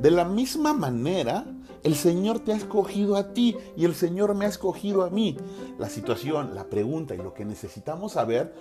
De 0.00 0.10
la 0.10 0.24
misma 0.24 0.72
manera, 0.72 1.44
el 1.82 1.94
Señor 1.94 2.40
te 2.40 2.52
ha 2.52 2.56
escogido 2.56 3.16
a 3.16 3.32
ti 3.32 3.56
y 3.76 3.84
el 3.84 3.94
Señor 3.94 4.34
me 4.34 4.44
ha 4.44 4.48
escogido 4.48 5.02
a 5.02 5.10
mí. 5.10 5.36
La 5.78 5.88
situación, 5.88 6.54
la 6.54 6.64
pregunta 6.64 7.14
y 7.14 7.18
lo 7.18 7.32
que 7.32 7.44
necesitamos 7.44 8.12
saber 8.12 8.54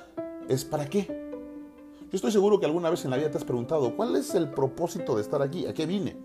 es 0.48 0.66
¿para 0.66 0.90
qué? 0.90 1.30
Yo 2.12 2.16
estoy 2.16 2.32
seguro 2.32 2.60
que 2.60 2.66
alguna 2.66 2.90
vez 2.90 3.06
en 3.06 3.12
la 3.12 3.18
vida 3.18 3.30
te 3.30 3.38
has 3.38 3.44
preguntado, 3.44 3.96
¿cuál 3.96 4.16
es 4.16 4.34
el 4.34 4.50
propósito 4.50 5.16
de 5.16 5.22
estar 5.22 5.42
aquí? 5.42 5.68
¿A 5.68 5.74
qué 5.74 5.86
vine? 5.86 6.18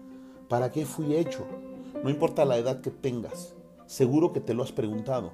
¿Para 0.49 0.71
qué 0.73 0.87
fui 0.87 1.15
hecho? 1.15 1.47
No 2.03 2.11
importa 2.11 2.45
la 2.45 2.57
edad 2.57 2.81
que 2.81 2.91
tengas, 2.91 3.55
seguro 3.87 4.33
que 4.33 4.41
te 4.41 4.55
lo 4.55 4.63
has 4.63 4.73
preguntado. 4.73 5.33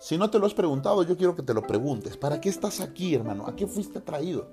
Si 0.00 0.16
no 0.16 0.30
te 0.30 0.38
lo 0.38 0.46
has 0.46 0.54
preguntado, 0.54 1.02
yo 1.02 1.16
quiero 1.16 1.34
que 1.34 1.42
te 1.42 1.54
lo 1.54 1.62
preguntes. 1.62 2.16
¿Para 2.16 2.40
qué 2.40 2.48
estás 2.48 2.80
aquí, 2.80 3.14
hermano? 3.14 3.46
¿A 3.46 3.56
qué 3.56 3.66
fuiste 3.66 4.00
traído? 4.00 4.48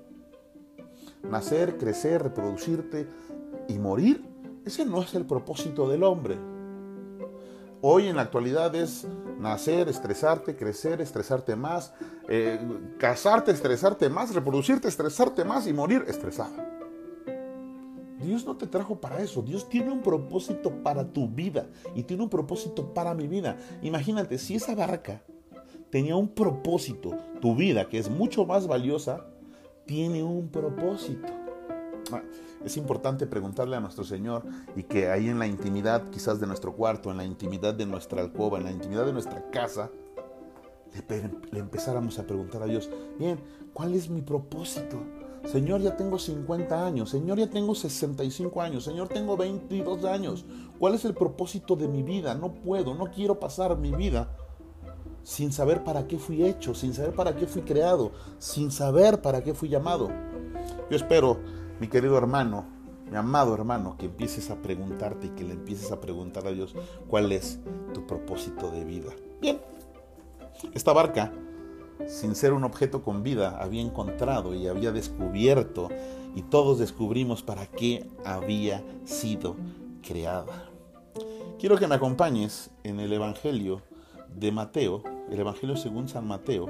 Nacer, 1.22 1.78
crecer, 1.78 2.22
reproducirte 2.22 3.06
y 3.68 3.78
morir. 3.78 4.24
Ese 4.66 4.84
no 4.84 5.00
es 5.00 5.14
el 5.14 5.24
propósito 5.24 5.88
del 5.88 6.02
hombre. 6.02 6.36
Hoy 7.82 8.08
en 8.08 8.16
la 8.16 8.22
actualidad 8.22 8.74
es 8.74 9.06
nacer, 9.38 9.88
estresarte, 9.88 10.56
crecer, 10.56 11.00
estresarte 11.00 11.54
más, 11.54 11.94
eh, 12.28 12.58
casarte, 12.98 13.52
estresarte 13.52 14.08
más, 14.08 14.34
reproducirte, 14.34 14.88
estresarte 14.88 15.44
más 15.44 15.68
y 15.68 15.72
morir 15.72 16.04
estresado. 16.08 16.56
Dios 18.20 18.44
no 18.44 18.56
te 18.56 18.66
trajo 18.66 19.00
para 19.00 19.22
eso. 19.22 19.40
Dios 19.40 19.68
tiene 19.68 19.92
un 19.92 20.02
propósito 20.02 20.82
para 20.82 21.12
tu 21.12 21.28
vida 21.28 21.68
y 21.94 22.02
tiene 22.02 22.24
un 22.24 22.28
propósito 22.28 22.92
para 22.92 23.14
mi 23.14 23.28
vida. 23.28 23.56
Imagínate, 23.82 24.36
si 24.36 24.56
esa 24.56 24.74
barca 24.74 25.22
tenía 25.90 26.16
un 26.16 26.26
propósito, 26.26 27.16
tu 27.40 27.54
vida, 27.54 27.88
que 27.88 27.98
es 27.98 28.10
mucho 28.10 28.44
más 28.44 28.66
valiosa, 28.66 29.26
tiene 29.86 30.24
un 30.24 30.48
propósito. 30.48 31.28
Es 32.66 32.76
importante 32.76 33.28
preguntarle 33.28 33.76
a 33.76 33.80
nuestro 33.80 34.02
Señor 34.02 34.42
y 34.74 34.82
que 34.82 35.08
ahí 35.08 35.28
en 35.28 35.38
la 35.38 35.46
intimidad 35.46 36.10
quizás 36.10 36.40
de 36.40 36.48
nuestro 36.48 36.74
cuarto, 36.74 37.12
en 37.12 37.16
la 37.16 37.24
intimidad 37.24 37.74
de 37.74 37.86
nuestra 37.86 38.20
alcoba, 38.20 38.58
en 38.58 38.64
la 38.64 38.72
intimidad 38.72 39.06
de 39.06 39.12
nuestra 39.12 39.48
casa, 39.52 39.88
le, 40.92 41.30
le 41.52 41.60
empezáramos 41.60 42.18
a 42.18 42.26
preguntar 42.26 42.64
a 42.64 42.66
Dios, 42.66 42.90
bien, 43.20 43.38
¿cuál 43.72 43.94
es 43.94 44.10
mi 44.10 44.20
propósito? 44.20 44.98
Señor, 45.44 45.80
ya 45.80 45.96
tengo 45.96 46.18
50 46.18 46.84
años. 46.84 47.10
Señor, 47.10 47.38
ya 47.38 47.48
tengo 47.48 47.72
65 47.72 48.60
años. 48.60 48.82
Señor, 48.82 49.06
tengo 49.10 49.36
22 49.36 50.04
años. 50.04 50.44
¿Cuál 50.80 50.96
es 50.96 51.04
el 51.04 51.14
propósito 51.14 51.76
de 51.76 51.86
mi 51.86 52.02
vida? 52.02 52.34
No 52.34 52.52
puedo, 52.52 52.96
no 52.96 53.12
quiero 53.12 53.38
pasar 53.38 53.78
mi 53.78 53.92
vida 53.92 54.28
sin 55.22 55.52
saber 55.52 55.84
para 55.84 56.08
qué 56.08 56.18
fui 56.18 56.44
hecho, 56.44 56.74
sin 56.74 56.94
saber 56.94 57.14
para 57.14 57.36
qué 57.36 57.46
fui 57.46 57.62
creado, 57.62 58.10
sin 58.38 58.72
saber 58.72 59.22
para 59.22 59.44
qué 59.44 59.54
fui 59.54 59.68
llamado. 59.68 60.08
Yo 60.90 60.96
espero 60.96 61.38
mi 61.80 61.88
querido 61.88 62.16
hermano, 62.16 62.64
mi 63.10 63.16
amado 63.16 63.54
hermano, 63.54 63.96
que 63.98 64.06
empieces 64.06 64.50
a 64.50 64.56
preguntarte 64.56 65.28
y 65.28 65.30
que 65.30 65.44
le 65.44 65.52
empieces 65.52 65.92
a 65.92 66.00
preguntar 66.00 66.46
a 66.46 66.52
Dios 66.52 66.74
cuál 67.08 67.32
es 67.32 67.60
tu 67.92 68.06
propósito 68.06 68.70
de 68.70 68.84
vida. 68.84 69.12
Bien, 69.40 69.60
esta 70.74 70.92
barca, 70.92 71.32
sin 72.06 72.34
ser 72.34 72.52
un 72.52 72.64
objeto 72.64 73.02
con 73.02 73.22
vida, 73.22 73.58
había 73.60 73.82
encontrado 73.82 74.54
y 74.54 74.66
había 74.66 74.92
descubierto, 74.92 75.88
y 76.34 76.42
todos 76.42 76.78
descubrimos 76.78 77.42
para 77.42 77.66
qué 77.66 78.10
había 78.24 78.82
sido 79.04 79.56
creada. 80.06 80.70
Quiero 81.58 81.78
que 81.78 81.86
me 81.86 81.94
acompañes 81.94 82.70
en 82.84 83.00
el 83.00 83.12
Evangelio 83.12 83.80
de 84.34 84.52
Mateo, 84.52 85.02
el 85.30 85.40
Evangelio 85.40 85.76
según 85.76 86.08
San 86.08 86.26
Mateo, 86.26 86.68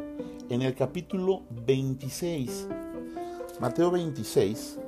en 0.49 0.63
el 0.63 0.75
capítulo 0.75 1.43
26. 1.67 2.69
Mateo 3.61 3.91
26. 3.91 4.79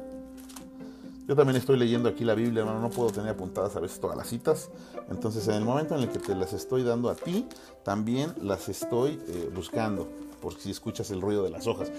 Yo 1.29 1.37
también 1.37 1.57
estoy 1.57 1.77
leyendo 1.79 2.09
aquí 2.09 2.25
la 2.25 2.35
Biblia, 2.35 2.61
hermano, 2.61 2.81
no 2.81 2.89
puedo 2.89 3.11
tener 3.11 3.29
apuntadas 3.29 3.77
a 3.77 3.81
veces 3.81 4.01
todas 4.01 4.17
las 4.17 4.29
citas. 4.29 4.71
Entonces, 5.11 5.47
en 5.49 5.57
el 5.57 5.65
momento 5.65 5.95
en 5.95 6.01
el 6.01 6.09
que 6.09 6.19
te 6.19 6.35
las 6.35 6.55
estoy 6.55 6.83
dando 6.83 7.11
a 7.11 7.15
ti, 7.15 7.45
también 7.83 8.33
las 8.41 8.71
estoy 8.71 9.21
eh, 9.29 9.51
buscando, 9.55 10.09
por 10.41 10.55
si 10.55 10.71
escuchas 10.71 11.11
el 11.11 11.21
ruido 11.21 11.43
de 11.43 11.51
las 11.51 11.67
hojas. 11.67 11.93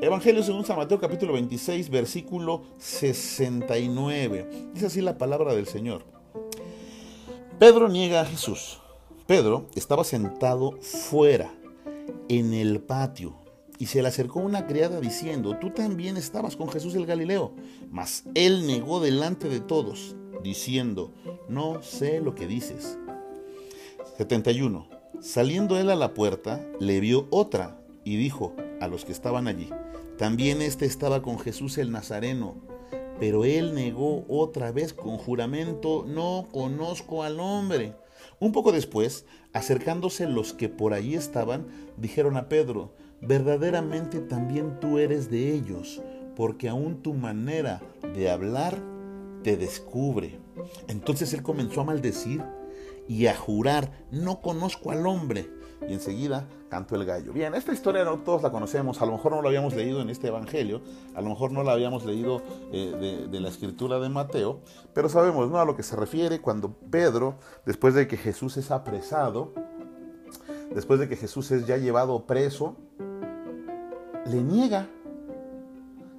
Evangelio 0.00 0.42
según 0.42 0.64
San 0.64 0.76
Mateo 0.76 0.98
capítulo 0.98 1.34
26, 1.34 1.88
versículo 1.88 2.62
69. 2.78 4.70
Dice 4.74 4.86
así 4.86 5.00
la 5.00 5.18
palabra 5.18 5.54
del 5.54 5.68
Señor. 5.68 6.02
Pedro 7.60 7.88
niega 7.88 8.22
a 8.22 8.26
Jesús. 8.26 8.80
Pedro 9.28 9.66
estaba 9.76 10.02
sentado 10.02 10.72
fuera, 10.80 11.54
en 12.28 12.52
el 12.52 12.80
patio, 12.80 13.36
y 13.78 13.86
se 13.86 14.02
le 14.02 14.08
acercó 14.08 14.40
una 14.40 14.66
criada 14.66 15.00
diciendo, 15.00 15.56
tú 15.60 15.70
también 15.70 16.16
estabas 16.16 16.56
con 16.56 16.68
Jesús 16.68 16.94
el 16.94 17.06
Galileo. 17.06 17.52
Mas 17.90 18.24
él 18.34 18.66
negó 18.66 19.00
delante 19.00 19.48
de 19.48 19.60
todos, 19.60 20.14
diciendo, 20.42 21.12
no 21.48 21.82
sé 21.82 22.20
lo 22.20 22.34
que 22.34 22.46
dices. 22.46 22.98
71. 24.16 24.88
Saliendo 25.20 25.78
él 25.78 25.90
a 25.90 25.96
la 25.96 26.14
puerta, 26.14 26.64
le 26.80 27.00
vio 27.00 27.26
otra 27.30 27.80
y 28.04 28.16
dijo 28.16 28.54
a 28.80 28.88
los 28.88 29.04
que 29.04 29.12
estaban 29.12 29.48
allí, 29.48 29.70
también 30.18 30.62
éste 30.62 30.86
estaba 30.86 31.22
con 31.22 31.38
Jesús 31.38 31.78
el 31.78 31.90
Nazareno. 31.90 32.54
Pero 33.18 33.44
él 33.44 33.74
negó 33.74 34.24
otra 34.28 34.72
vez 34.72 34.92
con 34.92 35.16
juramento, 35.18 36.04
no 36.06 36.48
conozco 36.52 37.22
al 37.22 37.40
hombre. 37.40 37.94
Un 38.40 38.52
poco 38.52 38.72
después, 38.72 39.24
acercándose 39.52 40.26
los 40.26 40.52
que 40.52 40.68
por 40.68 40.94
allí 40.94 41.14
estaban, 41.14 41.66
dijeron 41.96 42.36
a 42.36 42.48
Pedro, 42.48 42.94
verdaderamente 43.20 44.20
también 44.20 44.78
tú 44.80 44.98
eres 44.98 45.30
de 45.30 45.52
ellos, 45.52 46.02
porque 46.36 46.68
aún 46.68 47.02
tu 47.02 47.14
manera 47.14 47.80
de 48.14 48.30
hablar 48.30 48.78
te 49.42 49.56
descubre. 49.56 50.38
Entonces 50.88 51.32
él 51.34 51.42
comenzó 51.42 51.80
a 51.80 51.84
maldecir 51.84 52.42
y 53.08 53.26
a 53.26 53.36
jurar, 53.36 53.90
no 54.10 54.40
conozco 54.40 54.90
al 54.90 55.06
hombre 55.06 55.48
y 55.88 55.92
enseguida 55.92 56.48
cantó 56.68 56.96
el 56.96 57.04
gallo. 57.04 57.32
Bien, 57.32 57.54
esta 57.54 57.72
historia 57.72 58.04
no 58.04 58.18
todos 58.20 58.42
la 58.42 58.50
conocemos, 58.50 59.00
a 59.02 59.06
lo 59.06 59.12
mejor 59.12 59.32
no 59.32 59.42
la 59.42 59.48
habíamos 59.48 59.74
leído 59.74 60.00
en 60.00 60.10
este 60.10 60.28
Evangelio, 60.28 60.80
a 61.14 61.20
lo 61.20 61.28
mejor 61.28 61.52
no 61.52 61.62
la 61.62 61.72
habíamos 61.72 62.04
leído 62.04 62.42
eh, 62.72 63.28
de, 63.30 63.40
la 63.40 63.48
escritura 63.48 64.00
de 64.00 64.08
Mateo, 64.08 64.60
pero 64.92 65.08
sabemos 65.08 65.50
¿no? 65.50 65.58
a 65.58 65.64
lo 65.64 65.76
que 65.76 65.82
se 65.82 65.96
refiere 65.96 66.40
cuando 66.40 66.72
Pedro, 66.90 67.36
después 67.66 67.94
de 67.94 68.08
que 68.08 68.16
Jesús 68.16 68.56
es 68.56 68.70
apresado, 68.70 69.52
después 70.74 70.98
de 71.00 71.08
que 71.08 71.16
Jesús 71.16 71.50
es 71.50 71.66
ya 71.66 71.76
llevado 71.76 72.26
preso, 72.26 72.76
le 74.26 74.42
niega. 74.42 74.88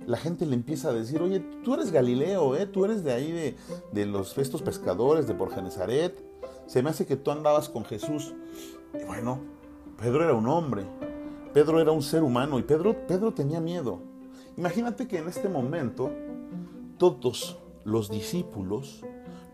La 0.05 0.17
gente 0.17 0.45
le 0.45 0.53
empieza 0.53 0.89
a 0.89 0.93
decir, 0.93 1.21
oye, 1.21 1.39
tú 1.63 1.73
eres 1.73 1.91
Galileo, 1.91 2.55
¿eh? 2.55 2.67
tú 2.67 2.85
eres 2.85 3.03
de 3.03 3.11
ahí 3.11 3.31
de, 3.31 3.55
de 3.91 4.05
los 4.05 4.37
estos 4.37 4.61
pescadores 4.61 5.27
de 5.27 5.33
por 5.33 5.51
Genezaret. 5.51 6.23
Se 6.67 6.83
me 6.83 6.91
hace 6.91 7.05
que 7.05 7.15
tú 7.15 7.31
andabas 7.31 7.69
con 7.69 7.85
Jesús. 7.85 8.33
Y 8.93 9.03
bueno, 9.05 9.39
Pedro 9.97 10.23
era 10.23 10.33
un 10.33 10.47
hombre, 10.47 10.85
Pedro 11.53 11.81
era 11.81 11.91
un 11.91 12.03
ser 12.03 12.21
humano 12.21 12.59
y 12.59 12.63
Pedro, 12.63 13.07
Pedro 13.07 13.33
tenía 13.33 13.59
miedo. 13.59 13.99
Imagínate 14.57 15.07
que 15.07 15.17
en 15.17 15.27
este 15.27 15.49
momento 15.49 16.11
todos 16.97 17.57
los 17.83 18.09
discípulos 18.09 19.03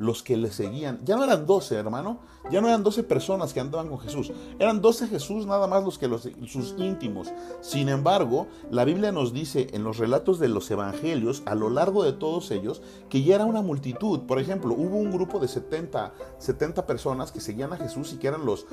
los 0.02 0.24
que 0.24 0.36
le 0.36 0.52
seguían. 0.52 1.00
Ya 1.06 1.16
no 1.16 1.24
eran 1.24 1.46
12, 1.46 1.76
hermano. 1.76 2.20
Ya 2.50 2.60
no 2.60 2.68
eran 2.68 2.82
12 2.82 3.04
personas 3.04 3.54
que 3.54 3.60
andaban 3.60 3.88
con 3.88 4.00
Jesús. 4.00 4.32
Eran 4.58 4.82
12 4.82 5.08
Jesús 5.08 5.46
nada 5.46 5.68
más 5.68 5.84
los 5.84 6.00
que 6.00 6.08
los, 6.08 6.28
sus 6.48 6.74
íntimos. 6.80 7.32
Sin 7.62 7.88
embargo, 7.88 8.48
la 8.72 8.84
Biblia 8.84 9.12
nos 9.12 9.32
dice 9.32 9.68
en 9.74 9.84
los 9.84 10.00
relatos 10.00 10.40
de 10.40 10.48
los 10.48 10.72
evangelios, 10.72 11.44
a 11.46 11.54
lo 11.54 11.70
largo 11.70 12.04
de 12.04 12.14
todos 12.14 12.50
ellos, 12.50 12.82
que 13.10 13.22
ya 13.22 13.36
era 13.36 13.46
una 13.46 13.62
multitud. 13.62 14.22
Por 14.22 14.40
ejemplo, 14.40 14.74
hubo 14.74 14.98
un 14.98 15.12
grupo 15.12 15.40
de 15.40 15.48
70, 15.48 16.14
70 16.40 16.88
personas 16.88 17.32
que 17.32 17.40
seguían 17.40 17.72
a 17.74 17.78
Jesús 17.78 18.12
y 18.14 18.18
que 18.18 18.28
eran 18.28 18.44
los, 18.44 18.66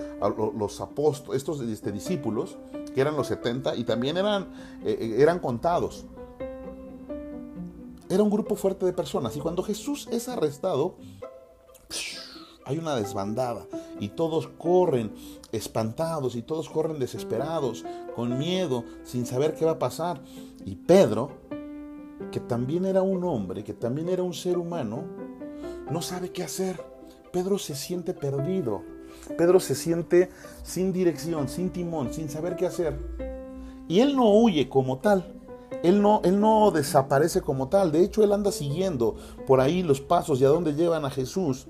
los 0.56 0.80
apóstoles, 0.80 1.36
estos 1.36 1.60
este, 1.60 1.92
discípulos, 1.92 2.56
que 2.94 3.02
eran 3.02 3.16
los 3.16 3.26
70 3.26 3.76
y 3.76 3.84
también 3.84 4.16
eran, 4.16 4.48
eh, 4.82 4.96
eh, 4.98 5.16
eran 5.18 5.40
contados. 5.40 6.06
Era 8.10 8.22
un 8.22 8.30
grupo 8.30 8.56
fuerte 8.56 8.86
de 8.86 8.94
personas 8.94 9.36
y 9.36 9.40
cuando 9.40 9.62
Jesús 9.62 10.08
es 10.10 10.30
arrestado, 10.30 10.96
hay 12.68 12.78
una 12.78 12.96
desbandada 12.96 13.66
y 13.98 14.10
todos 14.10 14.46
corren 14.46 15.12
espantados 15.52 16.36
y 16.36 16.42
todos 16.42 16.68
corren 16.68 16.98
desesperados, 16.98 17.84
con 18.14 18.38
miedo, 18.38 18.84
sin 19.04 19.24
saber 19.24 19.54
qué 19.54 19.64
va 19.64 19.72
a 19.72 19.78
pasar. 19.78 20.20
Y 20.66 20.76
Pedro, 20.76 21.30
que 22.30 22.40
también 22.40 22.84
era 22.84 23.00
un 23.00 23.24
hombre, 23.24 23.64
que 23.64 23.72
también 23.72 24.10
era 24.10 24.22
un 24.22 24.34
ser 24.34 24.58
humano, 24.58 25.04
no 25.90 26.02
sabe 26.02 26.30
qué 26.30 26.42
hacer. 26.42 26.84
Pedro 27.32 27.56
se 27.58 27.74
siente 27.74 28.12
perdido. 28.12 28.82
Pedro 29.38 29.60
se 29.60 29.74
siente 29.74 30.28
sin 30.62 30.92
dirección, 30.92 31.48
sin 31.48 31.70
timón, 31.70 32.12
sin 32.12 32.28
saber 32.28 32.56
qué 32.56 32.66
hacer. 32.66 32.98
Y 33.88 34.00
él 34.00 34.14
no 34.14 34.30
huye 34.34 34.68
como 34.68 34.98
tal. 34.98 35.34
Él 35.82 36.02
no, 36.02 36.20
él 36.24 36.38
no 36.40 36.70
desaparece 36.70 37.40
como 37.40 37.68
tal. 37.68 37.92
De 37.92 38.02
hecho, 38.02 38.22
él 38.22 38.32
anda 38.32 38.52
siguiendo 38.52 39.16
por 39.46 39.60
ahí 39.60 39.82
los 39.82 40.02
pasos 40.02 40.40
y 40.40 40.44
a 40.44 40.48
dónde 40.48 40.74
llevan 40.74 41.06
a 41.06 41.10
Jesús. 41.10 41.68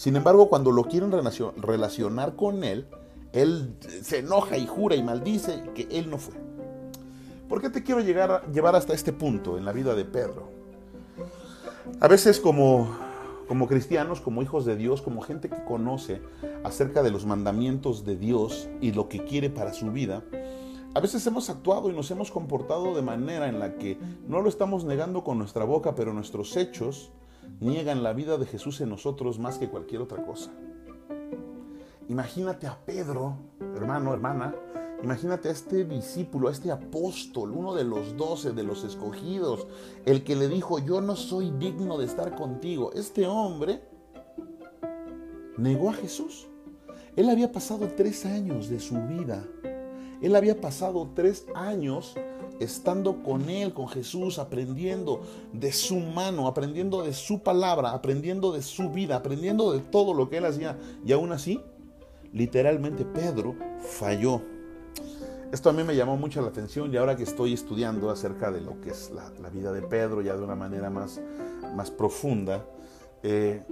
Sin 0.00 0.16
embargo, 0.16 0.48
cuando 0.48 0.72
lo 0.72 0.84
quieren 0.84 1.12
relacionar 1.12 2.34
con 2.34 2.64
él, 2.64 2.86
él 3.34 3.76
se 4.02 4.20
enoja 4.20 4.56
y 4.56 4.66
jura 4.66 4.96
y 4.96 5.02
maldice 5.02 5.62
que 5.74 5.88
él 5.90 6.08
no 6.08 6.16
fue. 6.16 6.32
¿Por 7.50 7.60
qué 7.60 7.68
te 7.68 7.82
quiero 7.82 8.00
llegar 8.00 8.50
llevar 8.50 8.76
hasta 8.76 8.94
este 8.94 9.12
punto 9.12 9.58
en 9.58 9.66
la 9.66 9.72
vida 9.72 9.94
de 9.94 10.06
Pedro? 10.06 10.48
A 12.00 12.08
veces 12.08 12.40
como, 12.40 12.96
como 13.46 13.68
cristianos, 13.68 14.22
como 14.22 14.40
hijos 14.40 14.64
de 14.64 14.74
Dios, 14.74 15.02
como 15.02 15.20
gente 15.20 15.50
que 15.50 15.62
conoce 15.66 16.22
acerca 16.64 17.02
de 17.02 17.10
los 17.10 17.26
mandamientos 17.26 18.06
de 18.06 18.16
Dios 18.16 18.70
y 18.80 18.92
lo 18.92 19.06
que 19.10 19.22
quiere 19.26 19.50
para 19.50 19.74
su 19.74 19.92
vida, 19.92 20.22
a 20.94 21.00
veces 21.00 21.26
hemos 21.26 21.50
actuado 21.50 21.90
y 21.90 21.92
nos 21.92 22.10
hemos 22.10 22.30
comportado 22.30 22.94
de 22.94 23.02
manera 23.02 23.50
en 23.50 23.58
la 23.58 23.74
que 23.74 23.98
no 24.26 24.40
lo 24.40 24.48
estamos 24.48 24.84
negando 24.84 25.24
con 25.24 25.36
nuestra 25.36 25.64
boca, 25.64 25.94
pero 25.94 26.14
nuestros 26.14 26.56
hechos 26.56 27.12
niegan 27.60 28.02
la 28.02 28.12
vida 28.12 28.38
de 28.38 28.46
Jesús 28.46 28.80
en 28.80 28.90
nosotros 28.90 29.38
más 29.38 29.58
que 29.58 29.68
cualquier 29.68 30.02
otra 30.02 30.24
cosa. 30.24 30.50
Imagínate 32.08 32.66
a 32.66 32.78
Pedro, 32.84 33.36
hermano, 33.76 34.12
hermana, 34.12 34.54
imagínate 35.02 35.48
a 35.48 35.52
este 35.52 35.84
discípulo, 35.84 36.48
a 36.48 36.52
este 36.52 36.70
apóstol, 36.70 37.52
uno 37.52 37.74
de 37.74 37.84
los 37.84 38.16
doce, 38.16 38.52
de 38.52 38.62
los 38.62 38.84
escogidos, 38.84 39.66
el 40.04 40.24
que 40.24 40.36
le 40.36 40.48
dijo, 40.48 40.78
yo 40.78 41.00
no 41.00 41.16
soy 41.16 41.50
digno 41.52 41.98
de 41.98 42.06
estar 42.06 42.34
contigo. 42.34 42.92
Este 42.94 43.26
hombre 43.26 43.82
negó 45.56 45.90
a 45.90 45.94
Jesús. 45.94 46.48
Él 47.16 47.28
había 47.28 47.52
pasado 47.52 47.88
tres 47.96 48.26
años 48.26 48.68
de 48.68 48.80
su 48.80 48.94
vida 49.06 49.46
él 50.20 50.36
había 50.36 50.60
pasado 50.60 51.10
tres 51.14 51.46
años 51.54 52.14
estando 52.60 53.22
con 53.22 53.48
Él, 53.48 53.72
con 53.72 53.88
Jesús, 53.88 54.38
aprendiendo 54.38 55.22
de 55.52 55.72
su 55.72 55.98
mano, 55.98 56.46
aprendiendo 56.46 57.02
de 57.02 57.12
su 57.12 57.40
palabra, 57.42 57.92
aprendiendo 57.92 58.52
de 58.52 58.62
su 58.62 58.90
vida, 58.90 59.16
aprendiendo 59.16 59.72
de 59.72 59.80
todo 59.80 60.14
lo 60.14 60.28
que 60.28 60.36
Él 60.36 60.44
hacía. 60.44 60.78
Y 61.04 61.12
aún 61.12 61.32
así, 61.32 61.60
literalmente 62.32 63.04
Pedro 63.04 63.56
falló. 63.80 64.42
Esto 65.52 65.70
a 65.70 65.72
mí 65.72 65.82
me 65.82 65.96
llamó 65.96 66.16
mucho 66.16 66.40
la 66.42 66.48
atención 66.48 66.92
y 66.92 66.96
ahora 66.96 67.16
que 67.16 67.24
estoy 67.24 67.52
estudiando 67.52 68.10
acerca 68.10 68.52
de 68.52 68.60
lo 68.60 68.80
que 68.80 68.90
es 68.90 69.10
la, 69.10 69.50
vida 69.50 69.72
de 69.72 69.82
Pedro 69.82 70.22
ya 70.22 70.36
de 70.36 70.44
una 70.44 70.54
manera 70.54 70.90
más, 70.90 71.20
más 71.74 71.90
profunda, 71.90 72.64
eh, 73.24 73.64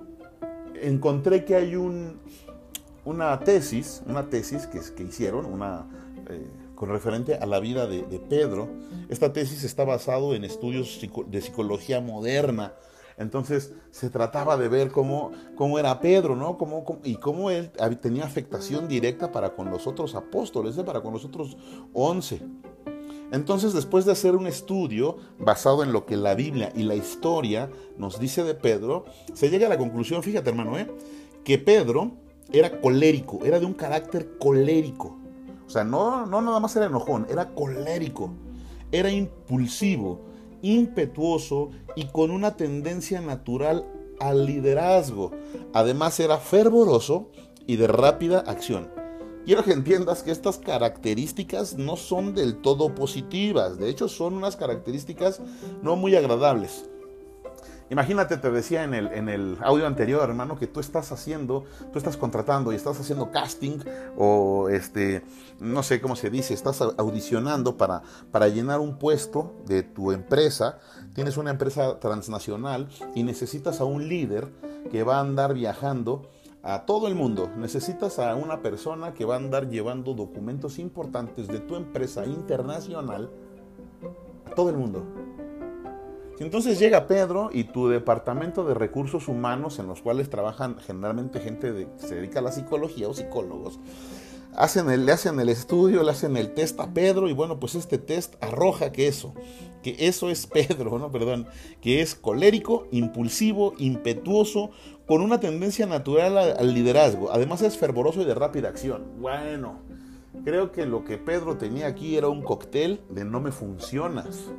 encontré 0.75 1.45
que 1.45 1.55
hay 1.55 1.77
un, 1.77 2.19
una 3.05 3.39
tesis, 3.39 4.03
una 4.07 4.29
tesis 4.29 4.67
que, 4.67 4.81
que 4.97 5.05
hicieron, 5.05 5.45
una, 5.47 5.87
eh, 6.29 6.49
con 6.79 6.91
referente 6.91 7.35
a 7.35 7.45
la 7.45 7.59
vida 7.59 7.89
de, 7.89 8.21
Pedro. 8.29 8.69
Esta 9.09 9.33
tesis 9.33 9.65
está 9.65 9.85
basado 9.85 10.33
en 10.37 10.45
estudios 10.45 11.01
de 11.27 11.41
psicología 11.41 12.01
moderna. 12.01 12.75
Entonces 13.17 13.73
se 13.91 14.11
trataba 14.11 14.57
de 14.57 14.69
ver 14.69 14.93
cómo, 14.93 15.33
cómo 15.57 15.81
era 15.81 15.99
Pedro, 15.99 16.37
¿no? 16.37 16.57
Cómo, 16.57 16.85
y 17.03 17.17
cómo 17.17 17.51
él 17.51 17.73
tenía 18.01 18.25
afectación 18.25 18.87
directa 18.87 19.33
para 19.33 19.57
con 19.57 19.73
los 19.73 19.89
otros 19.89 20.15
apóstoles, 20.15 20.79
¿eh? 20.79 20.85
para 20.85 21.01
con 21.01 21.13
los 21.13 21.25
otros 21.25 21.57
once. 21.93 22.41
Entonces, 23.33 23.73
después 23.73 24.05
de 24.05 24.13
hacer 24.13 24.37
un 24.37 24.47
estudio 24.47 25.17
basado 25.37 25.83
en 25.83 25.93
lo 25.93 26.07
que 26.07 26.17
la 26.17 26.37
Biblia 26.37 26.73
y 26.77 26.85
la 26.85 26.95
historia 26.95 27.69
nos 27.97 28.21
dice 28.21 28.45
de 28.45 28.55
Pedro, 28.55 29.05
se 29.35 29.51
llega 29.51 29.67
a 29.67 29.71
la 29.71 29.79
conclusión, 29.79 30.23
fíjate 30.23 30.51
hermano, 30.51 30.79
¿eh? 30.79 30.89
que 31.43 31.59
Pedro 31.59 32.13
era 32.53 32.81
colérico, 32.81 33.41
era 33.45 33.59
de 33.59 33.67
un 33.67 33.75
carácter 33.75 34.39
colérico. 34.39 35.18
O 35.69 35.71
sea, 35.71 35.85
no, 35.85 36.25
no 36.25 36.41
nada 36.41 36.61
más 36.61 36.75
era 36.77 36.87
enojón, 36.87 37.27
era 37.29 37.55
colérico, 37.55 38.31
era 38.91 39.11
impulsivo, 39.11 40.23
impetuoso 40.63 41.69
y 41.95 42.07
con 42.07 42.31
una 42.31 42.57
tendencia 42.57 43.21
natural 43.21 43.85
al 44.19 44.47
liderazgo. 44.47 45.31
Además 45.75 46.19
era 46.21 46.39
fervoroso 46.39 47.29
y 47.67 47.77
de 47.77 47.87
rápida 47.87 48.41
acción. 48.41 48.89
Quiero 49.45 49.63
que 49.63 49.75
entiendas 49.75 50.23
que 50.23 50.31
estas 50.31 50.57
características 50.57 51.77
no 51.77 51.97
son 51.97 52.35
del 52.35 52.63
todo 52.63 52.95
positivas, 52.95 53.79
de 53.79 53.91
hecho 53.91 54.09
son 54.09 54.35
unas 54.35 54.57
características 54.57 55.43
no 55.83 55.97
muy 55.97 56.17
agradables. 56.17 56.89
Imagínate, 57.91 58.37
te 58.37 58.51
decía 58.51 58.85
en 58.85 58.93
el, 58.93 59.07
en 59.09 59.29
el 59.29 59.57
audio 59.63 59.87
anterior, 59.87 60.29
hermano, 60.29 60.59
que 60.59 60.67
tú 60.67 60.81
estás 60.81 61.11
haciendo, 61.11 61.65
tú 61.91 61.99
estás 61.99 62.19
contratando 62.19 62.73
y 62.73 62.77
estás 62.77 63.01
haciendo 63.01 63.31
casting 63.31 63.79
o 64.17 64.69
este, 64.69 65.25
no 65.59 65.83
sé 65.83 66.01
cómo 66.01 66.15
se 66.15 66.29
dice, 66.29 66.53
estás 66.53 66.83
audicionando 66.83 67.79
para, 67.79 68.03
para 68.31 68.49
llenar 68.49 68.81
un 68.81 68.99
puesto 68.99 69.55
de 69.67 69.83
tu 69.83 70.13
empresa. 70.13 70.79
Tienes 71.15 71.39
una 71.39 71.51
empresa 71.51 71.99
transnacional 71.99 72.89
y 73.15 73.23
necesitas 73.23 73.81
a 73.81 73.85
un 73.85 74.07
líder 74.07 74.49
que 74.91 75.03
va 75.03 75.17
a 75.17 75.21
andar 75.21 75.55
viajando 75.55 76.29
a 76.63 76.85
todo 76.85 77.09
el 77.09 77.15
mundo. 77.15 77.51
Necesitas 77.57 78.19
a 78.19 78.35
una 78.35 78.61
persona 78.61 79.15
que 79.15 79.25
va 79.25 79.35
a 79.35 79.39
andar 79.39 79.71
llevando 79.71 80.13
documentos 80.13 80.79
importantes 80.79 81.49
de 81.49 81.61
tu 81.61 81.77
empresa 81.77 82.27
internacional 82.27 83.31
a 84.45 84.55
todo 84.55 84.69
el 84.69 84.77
mundo. 84.77 85.07
Entonces 86.41 86.79
llega 86.79 87.07
Pedro 87.07 87.51
y 87.53 87.65
tu 87.65 87.89
departamento 87.89 88.65
de 88.65 88.75
recursos 88.75 89.29
humanos, 89.29 89.79
en 89.79 89.87
los 89.87 90.03
cuales 90.03 90.31
trabajan 90.31 90.79
generalmente 90.79 91.41
gente 91.41 91.73
que 91.73 91.89
se 91.97 92.15
dedica 92.15 92.39
a 92.39 92.43
la 92.43 92.53
psicología 92.53 93.09
o 93.09 93.15
psicólogos, 93.15 93.81
hacen 94.55 94.91
el, 94.91 95.07
le 95.07 95.13
hacen 95.13 95.39
el 95.41 95.49
estudio, 95.49 96.03
le 96.03 96.11
hacen 96.11 96.37
el 96.37 96.55
test 96.55 96.79
a 96.81 96.93
Pedro 96.93 97.29
y 97.29 97.33
bueno, 97.33 97.61
pues 97.61 97.75
este 97.75 97.99
test 97.99 98.43
arroja 98.43 98.93
que 98.93 99.09
eso, 99.09 99.35
que 99.83 99.97
eso 100.01 100.31
es 100.31 100.47
Pedro, 100.47 100.99
¿no? 100.99 101.11
Perdón, 101.11 101.47
que 101.81 102.01
es 102.03 102.15
colérico, 102.15 102.87
impulsivo, 102.91 103.75
impetuoso, 103.79 104.71
con 105.07 105.23
una 105.23 105.41
tendencia 105.41 105.87
natural 105.87 106.37
al 106.37 106.75
liderazgo. 106.75 107.33
Además 107.33 107.63
es 107.63 107.79
fervoroso 107.79 108.21
y 108.23 108.25
de 108.27 108.35
rápida 108.35 108.69
acción. 108.69 109.07
Bueno, 109.19 109.81
creo 110.45 110.71
que 110.73 110.87
lo 110.87 111.05
que 111.05 111.19
Pedro 111.19 111.57
tenía 111.57 111.87
aquí 111.87 112.17
era 112.17 112.29
un 112.29 112.43
cóctel 112.43 113.01
de 113.09 113.25
no 113.25 113.41
me 113.41 113.51
funcionas. 113.51 114.51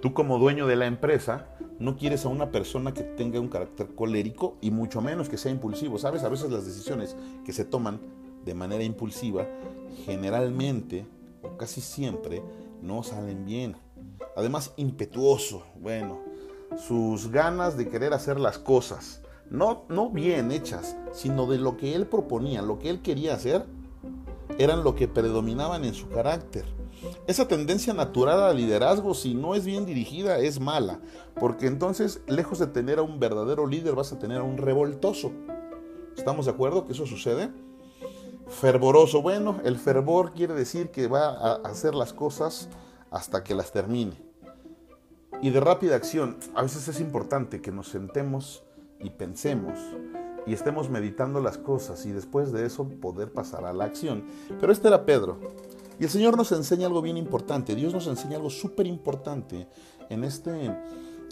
Tú 0.00 0.12
como 0.12 0.38
dueño 0.38 0.66
de 0.66 0.76
la 0.76 0.86
empresa 0.86 1.48
no 1.78 1.96
quieres 1.96 2.24
a 2.24 2.28
una 2.28 2.50
persona 2.50 2.92
que 2.92 3.02
tenga 3.02 3.40
un 3.40 3.48
carácter 3.48 3.94
colérico 3.94 4.56
y 4.60 4.70
mucho 4.70 5.00
menos 5.00 5.28
que 5.28 5.38
sea 5.38 5.50
impulsivo. 5.50 5.98
Sabes, 5.98 6.22
a 6.22 6.28
veces 6.28 6.50
las 6.50 6.66
decisiones 6.66 7.16
que 7.44 7.52
se 7.52 7.64
toman 7.64 8.00
de 8.44 8.54
manera 8.54 8.84
impulsiva 8.84 9.46
generalmente 10.04 11.06
o 11.42 11.56
casi 11.56 11.80
siempre 11.80 12.42
no 12.82 13.02
salen 13.02 13.44
bien. 13.44 13.76
Además, 14.36 14.72
impetuoso, 14.76 15.64
bueno, 15.80 16.20
sus 16.76 17.30
ganas 17.30 17.76
de 17.76 17.88
querer 17.88 18.12
hacer 18.12 18.38
las 18.38 18.58
cosas, 18.58 19.22
no, 19.50 19.84
no 19.88 20.10
bien 20.10 20.52
hechas, 20.52 20.96
sino 21.12 21.46
de 21.46 21.58
lo 21.58 21.76
que 21.76 21.94
él 21.94 22.06
proponía, 22.06 22.62
lo 22.62 22.78
que 22.78 22.90
él 22.90 23.00
quería 23.00 23.34
hacer, 23.34 23.64
eran 24.58 24.84
lo 24.84 24.94
que 24.94 25.08
predominaban 25.08 25.84
en 25.84 25.94
su 25.94 26.08
carácter. 26.08 26.64
Esa 27.26 27.48
tendencia 27.48 27.92
natural 27.92 28.42
al 28.42 28.56
liderazgo, 28.56 29.14
si 29.14 29.34
no 29.34 29.54
es 29.54 29.64
bien 29.64 29.86
dirigida, 29.86 30.38
es 30.38 30.60
mala, 30.60 31.00
porque 31.38 31.66
entonces, 31.66 32.20
lejos 32.26 32.58
de 32.58 32.66
tener 32.66 32.98
a 32.98 33.02
un 33.02 33.18
verdadero 33.20 33.66
líder, 33.66 33.94
vas 33.94 34.12
a 34.12 34.18
tener 34.18 34.38
a 34.38 34.44
un 34.44 34.58
revoltoso. 34.58 35.32
¿Estamos 36.16 36.46
de 36.46 36.52
acuerdo 36.52 36.86
que 36.86 36.92
eso 36.92 37.06
sucede? 37.06 37.50
Fervoroso, 38.48 39.22
bueno, 39.22 39.60
el 39.64 39.76
fervor 39.76 40.32
quiere 40.32 40.54
decir 40.54 40.90
que 40.90 41.08
va 41.08 41.28
a 41.28 41.54
hacer 41.64 41.94
las 41.94 42.12
cosas 42.12 42.68
hasta 43.10 43.42
que 43.42 43.54
las 43.54 43.72
termine. 43.72 44.16
Y 45.42 45.50
de 45.50 45.60
rápida 45.60 45.96
acción, 45.96 46.38
a 46.54 46.62
veces 46.62 46.88
es 46.88 47.00
importante 47.00 47.60
que 47.60 47.72
nos 47.72 47.88
sentemos 47.88 48.62
y 49.00 49.10
pensemos 49.10 49.78
y 50.46 50.54
estemos 50.54 50.88
meditando 50.88 51.40
las 51.40 51.58
cosas 51.58 52.06
y 52.06 52.12
después 52.12 52.52
de 52.52 52.64
eso 52.64 52.88
poder 52.88 53.32
pasar 53.32 53.64
a 53.64 53.72
la 53.72 53.84
acción. 53.84 54.24
Pero 54.60 54.72
este 54.72 54.88
era 54.88 55.04
Pedro. 55.04 55.38
Y 55.98 56.04
el 56.04 56.10
Señor 56.10 56.36
nos 56.36 56.52
enseña 56.52 56.86
algo 56.86 57.00
bien 57.00 57.16
importante, 57.16 57.74
Dios 57.74 57.92
nos 57.92 58.06
enseña 58.06 58.36
algo 58.36 58.50
súper 58.50 58.86
importante 58.86 59.66
en 60.10 60.24
este, 60.24 60.50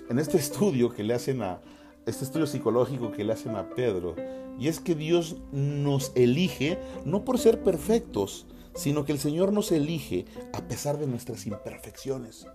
en 0.09 0.19
este 0.19 0.39
estudio 0.39 0.91
que 0.91 1.03
le 1.03 1.15
hacen 1.15 1.43
a, 1.43 1.61
este 2.07 2.25
estudio 2.25 2.47
psicológico 2.47 3.13
que 3.13 3.25
le 3.25 3.33
hacen 3.33 3.57
a 3.57 3.71
Pedro. 3.71 4.15
Y 4.59 4.69
es 4.69 4.81
que 4.81 4.95
Dios 4.95 5.37
nos 5.53 6.13
elige 6.15 6.79
no 7.05 7.25
por 7.25 7.39
ser 7.39 7.63
perfectos, 7.63 8.47
sino 8.75 9.05
que 9.05 9.13
el 9.13 9.19
Señor 9.19 9.53
nos 9.53 9.73
elige 9.73 10.27
a 10.53 10.67
pesar 10.67 10.99
de 10.99 11.07
nuestras 11.07 11.47
imperfecciones. 11.47 12.47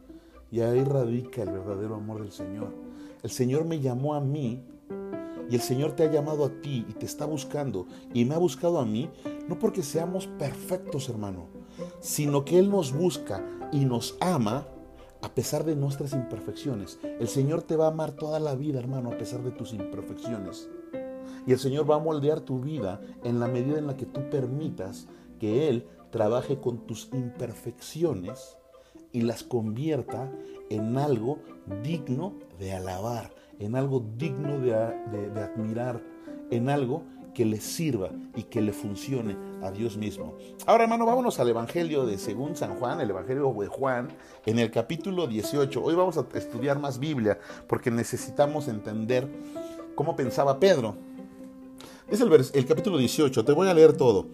Y 0.51 0.61
ahí 0.61 0.83
radica 0.83 1.43
el 1.43 1.51
verdadero 1.51 1.95
amor 1.95 2.21
del 2.21 2.31
Señor. 2.31 2.73
El 3.21 3.29
Señor 3.29 3.65
me 3.65 3.79
llamó 3.79 4.15
a 4.15 4.21
mí 4.21 4.63
y 5.49 5.55
el 5.55 5.61
Señor 5.61 5.93
te 5.93 6.03
ha 6.03 6.11
llamado 6.11 6.45
a 6.45 6.61
ti 6.61 6.85
y 6.87 6.93
te 6.93 7.05
está 7.05 7.25
buscando 7.25 7.87
y 8.13 8.25
me 8.25 8.35
ha 8.35 8.37
buscado 8.37 8.79
a 8.79 8.85
mí, 8.85 9.09
no 9.47 9.59
porque 9.59 9.83
seamos 9.83 10.27
perfectos, 10.27 11.09
hermano, 11.09 11.47
sino 11.99 12.45
que 12.45 12.59
Él 12.59 12.69
nos 12.69 12.93
busca 12.93 13.43
y 13.71 13.85
nos 13.85 14.17
ama 14.21 14.67
a 15.21 15.29
pesar 15.33 15.65
de 15.65 15.75
nuestras 15.75 16.13
imperfecciones. 16.13 16.99
El 17.03 17.27
Señor 17.27 17.61
te 17.63 17.75
va 17.75 17.85
a 17.85 17.91
amar 17.91 18.11
toda 18.11 18.39
la 18.39 18.55
vida, 18.55 18.79
hermano, 18.79 19.11
a 19.11 19.17
pesar 19.17 19.43
de 19.43 19.51
tus 19.51 19.73
imperfecciones. 19.73 20.69
Y 21.45 21.51
el 21.51 21.59
Señor 21.59 21.89
va 21.89 21.95
a 21.95 21.99
moldear 21.99 22.41
tu 22.41 22.59
vida 22.59 23.01
en 23.23 23.39
la 23.39 23.47
medida 23.47 23.77
en 23.77 23.87
la 23.87 23.97
que 23.97 24.05
tú 24.05 24.29
permitas 24.29 25.07
que 25.39 25.67
Él 25.67 25.87
trabaje 26.11 26.59
con 26.59 26.85
tus 26.85 27.09
imperfecciones 27.13 28.57
y 29.11 29.21
las 29.21 29.43
convierta 29.43 30.31
en 30.69 30.97
algo 30.97 31.39
digno 31.83 32.35
de 32.59 32.73
alabar, 32.73 33.33
en 33.59 33.75
algo 33.75 34.05
digno 34.17 34.59
de, 34.59 34.73
admirar, 34.73 36.03
en 36.51 36.69
algo 36.69 37.03
que 37.33 37.45
le 37.45 37.59
sirva 37.59 38.11
y 38.35 38.43
que 38.43 38.61
le 38.61 38.73
funcione 38.73 39.35
a 39.61 39.71
Dios 39.71 39.97
mismo. 39.97 40.35
Ahora, 40.65 40.83
hermano, 40.83 41.05
vámonos 41.05 41.39
al 41.39 41.49
Evangelio 41.49 42.05
de 42.05 42.17
según 42.17 42.55
San 42.55 42.75
Juan, 42.75 43.01
el 43.01 43.09
Evangelio 43.09 43.53
de 43.59 43.67
Juan, 43.67 44.09
en 44.45 44.59
el 44.59 44.71
capítulo 44.71 45.27
18. 45.27 45.83
Hoy 45.83 45.95
vamos 45.95 46.17
a 46.17 46.25
estudiar 46.33 46.79
más 46.79 46.99
Biblia 46.99 47.39
porque 47.67 47.91
necesitamos 47.91 48.67
entender 48.67 49.27
cómo 49.95 50.15
pensaba 50.15 50.59
Pedro. 50.59 50.95
Es 52.07 52.21
el, 52.21 52.31
el 52.31 52.65
capítulo 52.65 52.97
18, 52.97 53.45
te 53.45 53.51
voy 53.51 53.67
a 53.67 53.73
leer 53.73 53.93
todo. 53.93 54.27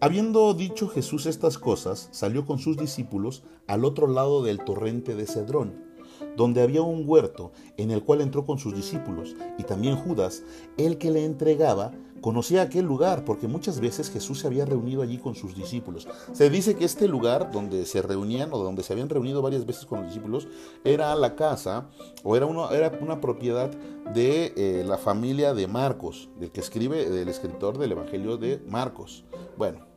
Habiendo 0.00 0.54
dicho 0.54 0.88
Jesús 0.88 1.26
estas 1.26 1.58
cosas, 1.58 2.08
salió 2.12 2.46
con 2.46 2.58
sus 2.58 2.76
discípulos 2.76 3.42
al 3.66 3.84
otro 3.84 4.06
lado 4.06 4.42
del 4.42 4.64
torrente 4.64 5.14
de 5.16 5.26
Cedrón 5.26 5.87
donde 6.36 6.62
había 6.62 6.82
un 6.82 7.04
huerto 7.06 7.52
en 7.76 7.90
el 7.90 8.02
cual 8.02 8.20
entró 8.20 8.44
con 8.44 8.58
sus 8.58 8.74
discípulos, 8.74 9.36
y 9.58 9.64
también 9.64 9.96
Judas, 9.96 10.42
el 10.76 10.98
que 10.98 11.10
le 11.10 11.24
entregaba, 11.24 11.92
conocía 12.20 12.62
aquel 12.62 12.84
lugar 12.84 13.24
porque 13.24 13.48
muchas 13.48 13.80
veces 13.80 14.10
Jesús 14.10 14.40
se 14.40 14.46
había 14.46 14.64
reunido 14.64 15.02
allí 15.02 15.18
con 15.18 15.34
sus 15.34 15.54
discípulos. 15.54 16.08
Se 16.32 16.50
dice 16.50 16.74
que 16.74 16.84
este 16.84 17.08
lugar 17.08 17.50
donde 17.52 17.86
se 17.86 18.02
reunían 18.02 18.52
o 18.52 18.58
donde 18.58 18.82
se 18.82 18.92
habían 18.92 19.08
reunido 19.08 19.42
varias 19.42 19.66
veces 19.66 19.86
con 19.86 20.00
los 20.00 20.08
discípulos 20.08 20.48
era 20.84 21.14
la 21.14 21.36
casa 21.36 21.88
o 22.24 22.36
era 22.36 22.46
una, 22.46 22.68
era 22.70 22.92
una 23.00 23.20
propiedad 23.20 23.70
de 24.14 24.52
eh, 24.56 24.84
la 24.86 24.98
familia 24.98 25.54
de 25.54 25.66
Marcos, 25.66 26.28
del 26.38 26.50
que 26.50 26.60
escribe, 26.60 27.08
del 27.08 27.28
escritor 27.28 27.78
del 27.78 27.92
Evangelio 27.92 28.36
de 28.36 28.62
Marcos. 28.66 29.24
Bueno, 29.56 29.87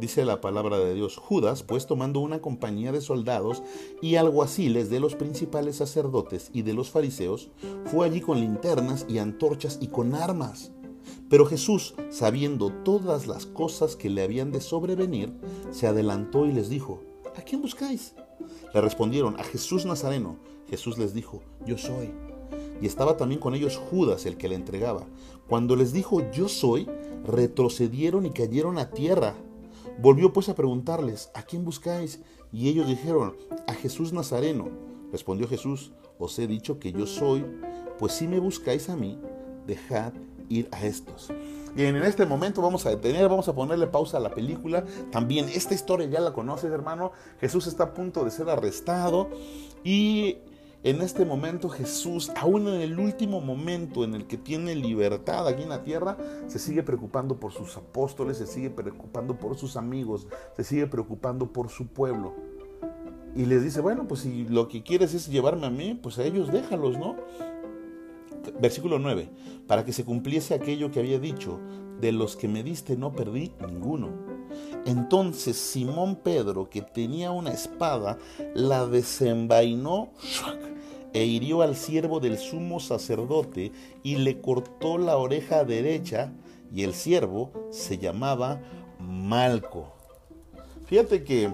dice 0.00 0.24
la 0.24 0.40
palabra 0.40 0.78
de 0.78 0.94
Dios. 0.94 1.16
Judas, 1.16 1.62
pues 1.62 1.86
tomando 1.86 2.20
una 2.20 2.40
compañía 2.40 2.92
de 2.92 3.00
soldados 3.00 3.62
y 4.02 4.16
alguaciles 4.16 4.90
de 4.90 5.00
los 5.00 5.14
principales 5.14 5.76
sacerdotes 5.76 6.50
y 6.52 6.62
de 6.62 6.74
los 6.74 6.90
fariseos, 6.90 7.50
fue 7.86 8.06
allí 8.06 8.20
con 8.20 8.40
linternas 8.40 9.06
y 9.08 9.18
antorchas 9.18 9.78
y 9.80 9.88
con 9.88 10.14
armas. 10.14 10.72
Pero 11.28 11.46
Jesús, 11.46 11.94
sabiendo 12.10 12.72
todas 12.84 13.26
las 13.26 13.46
cosas 13.46 13.96
que 13.96 14.10
le 14.10 14.22
habían 14.22 14.50
de 14.50 14.60
sobrevenir, 14.60 15.32
se 15.70 15.86
adelantó 15.86 16.46
y 16.46 16.52
les 16.52 16.68
dijo, 16.68 17.00
¿A 17.36 17.42
quién 17.42 17.62
buscáis? 17.62 18.14
Le 18.74 18.80
respondieron, 18.80 19.38
a 19.38 19.44
Jesús 19.44 19.84
Nazareno. 19.84 20.36
Jesús 20.68 20.98
les 20.98 21.14
dijo, 21.14 21.42
Yo 21.66 21.78
soy. 21.78 22.10
Y 22.80 22.86
estaba 22.86 23.16
también 23.16 23.40
con 23.40 23.54
ellos 23.54 23.76
Judas, 23.76 24.26
el 24.26 24.36
que 24.36 24.48
le 24.48 24.54
entregaba. 24.54 25.06
Cuando 25.48 25.76
les 25.76 25.92
dijo, 25.92 26.30
Yo 26.30 26.48
soy, 26.48 26.88
retrocedieron 27.26 28.26
y 28.26 28.30
cayeron 28.30 28.78
a 28.78 28.90
tierra. 28.90 29.34
Volvió 29.98 30.32
pues 30.32 30.48
a 30.48 30.54
preguntarles, 30.54 31.30
¿a 31.34 31.42
quién 31.42 31.64
buscáis? 31.64 32.20
Y 32.52 32.68
ellos 32.68 32.86
dijeron, 32.86 33.36
a 33.66 33.74
Jesús 33.74 34.12
Nazareno. 34.12 34.68
Respondió 35.12 35.48
Jesús, 35.48 35.92
os 36.18 36.38
he 36.38 36.46
dicho 36.46 36.78
que 36.78 36.92
yo 36.92 37.06
soy, 37.06 37.44
pues 37.98 38.12
si 38.12 38.28
me 38.28 38.38
buscáis 38.38 38.88
a 38.88 38.96
mí, 38.96 39.18
dejad 39.66 40.12
ir 40.48 40.68
a 40.72 40.84
estos. 40.84 41.30
Y 41.76 41.84
en 41.84 41.96
este 41.96 42.26
momento 42.26 42.62
vamos 42.62 42.86
a 42.86 42.90
detener, 42.90 43.28
vamos 43.28 43.48
a 43.48 43.54
ponerle 43.54 43.86
pausa 43.86 44.16
a 44.16 44.20
la 44.20 44.30
película. 44.30 44.84
También 45.12 45.48
esta 45.48 45.74
historia 45.74 46.08
ya 46.08 46.20
la 46.20 46.32
conoces, 46.32 46.72
hermano. 46.72 47.12
Jesús 47.40 47.66
está 47.66 47.84
a 47.84 47.94
punto 47.94 48.24
de 48.24 48.30
ser 48.30 48.48
arrestado 48.48 49.28
y 49.84 50.38
en 50.88 51.02
este 51.02 51.24
momento 51.24 51.68
Jesús, 51.68 52.30
aún 52.36 52.66
en 52.68 52.80
el 52.80 52.98
último 52.98 53.40
momento 53.40 54.04
en 54.04 54.14
el 54.14 54.26
que 54.26 54.38
tiene 54.38 54.74
libertad 54.74 55.46
aquí 55.46 55.62
en 55.62 55.68
la 55.68 55.82
tierra, 55.82 56.16
se 56.46 56.58
sigue 56.58 56.82
preocupando 56.82 57.38
por 57.38 57.52
sus 57.52 57.76
apóstoles, 57.76 58.38
se 58.38 58.46
sigue 58.46 58.70
preocupando 58.70 59.38
por 59.38 59.56
sus 59.58 59.76
amigos, 59.76 60.26
se 60.56 60.64
sigue 60.64 60.86
preocupando 60.86 61.52
por 61.52 61.68
su 61.68 61.88
pueblo. 61.88 62.34
Y 63.34 63.44
les 63.44 63.62
dice, 63.62 63.80
bueno, 63.80 64.08
pues 64.08 64.20
si 64.20 64.44
lo 64.44 64.68
que 64.68 64.82
quieres 64.82 65.12
es 65.14 65.28
llevarme 65.28 65.66
a 65.66 65.70
mí, 65.70 65.98
pues 66.00 66.18
a 66.18 66.24
ellos 66.24 66.50
déjalos, 66.50 66.98
¿no? 66.98 67.16
Versículo 68.60 68.98
9, 68.98 69.30
para 69.66 69.84
que 69.84 69.92
se 69.92 70.04
cumpliese 70.04 70.54
aquello 70.54 70.90
que 70.90 71.00
había 71.00 71.18
dicho, 71.18 71.60
de 72.00 72.12
los 72.12 72.36
que 72.36 72.48
me 72.48 72.62
diste 72.62 72.96
no 72.96 73.12
perdí 73.12 73.52
ninguno. 73.66 74.08
Entonces 74.86 75.56
Simón 75.56 76.16
Pedro, 76.16 76.70
que 76.70 76.80
tenía 76.80 77.30
una 77.30 77.50
espada, 77.50 78.18
la 78.54 78.86
desenvainó 78.86 80.12
e 81.12 81.24
hirió 81.24 81.62
al 81.62 81.76
siervo 81.76 82.20
del 82.20 82.38
sumo 82.38 82.80
sacerdote 82.80 83.72
y 84.02 84.16
le 84.16 84.40
cortó 84.40 84.98
la 84.98 85.16
oreja 85.16 85.64
derecha, 85.64 86.32
y 86.74 86.82
el 86.82 86.94
siervo 86.94 87.50
se 87.70 87.98
llamaba 87.98 88.60
Malco. 89.00 89.94
Fíjate 90.86 91.24
que 91.24 91.50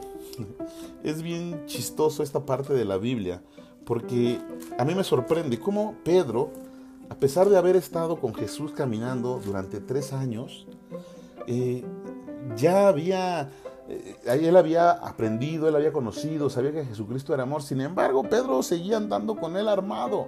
es 1.05 1.23
bien 1.23 1.67
chistoso 1.67 2.23
esta 2.23 2.45
parte 2.45 2.73
de 2.73 2.85
la 2.85 2.99
Biblia, 2.99 3.43
porque 3.85 4.39
a 4.79 4.85
mí 4.85 4.95
me 4.95 5.05
sorprende 5.05 5.59
cómo 5.59 5.95
Pedro, 6.05 6.51
a 7.09 7.15
pesar 7.17 7.49
de 7.49 7.57
haber 7.57 7.77
estado 7.77 8.21
con 8.21 8.35
Jesús 8.35 8.73
caminando 8.73 9.41
durante 9.45 9.81
tres 9.81 10.13
años, 10.13 10.67
eh, 11.47 11.85
ya 12.57 12.89
había, 12.89 13.51
él 13.89 14.57
había 14.57 14.93
aprendido, 14.93 15.69
él 15.69 15.77
había 15.77 15.93
conocido, 15.93 16.49
sabía 16.49 16.73
que 16.73 16.85
Jesucristo 16.85 17.35
era 17.35 17.43
amor. 17.43 17.63
Sin 17.63 17.81
embargo, 17.81 18.23
Pedro 18.23 18.63
seguía 18.63 18.97
andando 18.97 19.37
con 19.37 19.57
él 19.57 19.69
armado. 19.69 20.27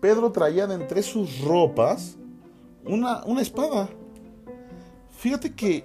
Pedro 0.00 0.30
traía 0.30 0.66
de 0.66 0.74
entre 0.74 1.02
sus 1.02 1.40
ropas 1.40 2.16
una, 2.84 3.24
una 3.24 3.42
espada. 3.42 3.88
Fíjate 5.10 5.54
que 5.54 5.84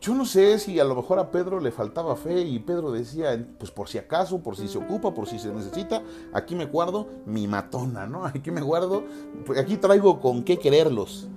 yo 0.00 0.14
no 0.14 0.24
sé 0.24 0.58
si 0.58 0.78
a 0.78 0.84
lo 0.84 0.94
mejor 0.94 1.18
a 1.18 1.30
Pedro 1.30 1.60
le 1.60 1.72
faltaba 1.72 2.14
fe 2.14 2.40
y 2.42 2.58
Pedro 2.58 2.92
decía, 2.92 3.46
pues 3.58 3.70
por 3.70 3.88
si 3.88 3.98
acaso, 3.98 4.40
por 4.40 4.56
si 4.56 4.68
se 4.68 4.78
ocupa, 4.78 5.12
por 5.12 5.26
si 5.26 5.38
se 5.38 5.52
necesita, 5.52 6.02
aquí 6.32 6.54
me 6.54 6.66
guardo 6.66 7.08
mi 7.26 7.46
matona, 7.46 8.06
¿no? 8.06 8.24
Aquí 8.26 8.50
me 8.50 8.60
guardo, 8.60 9.04
pues 9.46 9.58
aquí 9.58 9.76
traigo 9.76 10.20
con 10.20 10.44
qué 10.44 10.58
quererlos. 10.58 11.28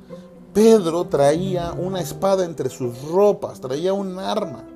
Pedro 0.53 1.05
traía 1.05 1.71
una 1.71 2.01
espada 2.01 2.43
entre 2.43 2.69
sus 2.69 3.03
ropas, 3.03 3.61
traía 3.61 3.93
un 3.93 4.19
arma, 4.19 4.67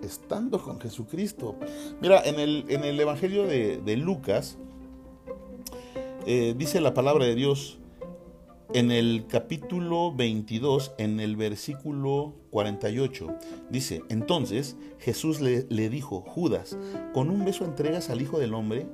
estando 0.00 0.62
con 0.62 0.80
Jesucristo. 0.80 1.56
Mira, 2.00 2.22
en 2.24 2.38
el, 2.38 2.66
en 2.68 2.84
el 2.84 3.00
Evangelio 3.00 3.46
de, 3.46 3.96
Lucas 3.96 4.58
eh, 6.24 6.54
dice 6.56 6.80
la 6.80 6.94
palabra 6.94 7.24
de 7.24 7.34
Dios 7.34 7.78
en 8.72 8.92
el 8.92 9.26
capítulo 9.26 10.14
22, 10.14 10.92
en 10.98 11.18
el 11.18 11.34
versículo 11.34 12.34
48, 12.50 13.26
dice, 13.70 14.02
entonces 14.08 14.76
Jesús 15.00 15.40
le, 15.40 15.66
le 15.68 15.88
dijo, 15.88 16.20
Judas, 16.20 16.78
¿con 17.12 17.28
un 17.30 17.44
beso 17.44 17.64
entregas 17.64 18.08
al 18.08 18.22
Hijo 18.22 18.38
del 18.38 18.54
Hombre? 18.54 18.86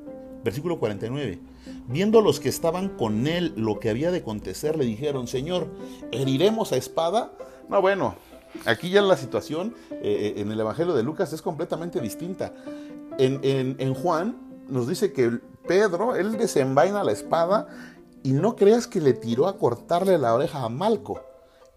Versículo 0.43 0.79
49. 0.79 1.39
Viendo 1.89 2.21
los 2.21 2.41
que 2.41 2.49
estaban 2.49 2.89
con 2.91 3.27
él 3.27 3.53
lo 3.57 3.79
que 3.79 3.91
había 3.91 4.11
de 4.11 4.19
acontecer, 4.19 4.77
le 4.77 4.85
dijeron, 4.85 5.29
Señor, 5.29 5.69
¿heriremos 6.13 6.73
a 6.73 6.77
espada? 6.77 7.33
No, 7.69 7.81
bueno, 7.81 8.17
aquí 8.65 8.91
ya 8.91 9.03
la 9.03 9.17
situación 9.17 9.75
eh, 9.91 10.35
eh, 10.37 10.41
en 10.41 10.51
el 10.51 10.61
Evangelio 10.61 10.95
de 10.95 11.03
Lucas 11.03 11.33
es 11.33 11.43
completamente 11.43 12.01
distinta. 12.01 12.53
En, 13.19 13.41
en, 13.79 13.95
Juan 13.95 14.37
nos 14.69 14.89
dice 14.89 15.13
que 15.13 15.41
Pedro, 15.67 16.17
él 16.17 16.37
desenvaina 16.37 17.03
la 17.03 17.13
espada 17.13 17.69
y 18.23 18.33
no 18.33 18.57
creas 18.57 18.87
que 18.87 19.01
le 19.01 19.15
tiró 19.15 19.47
a 19.47 19.57
cortarle 19.57 20.19
la 20.19 20.35
oreja 20.35 20.63
a 20.63 20.69
Malco. 20.69 21.21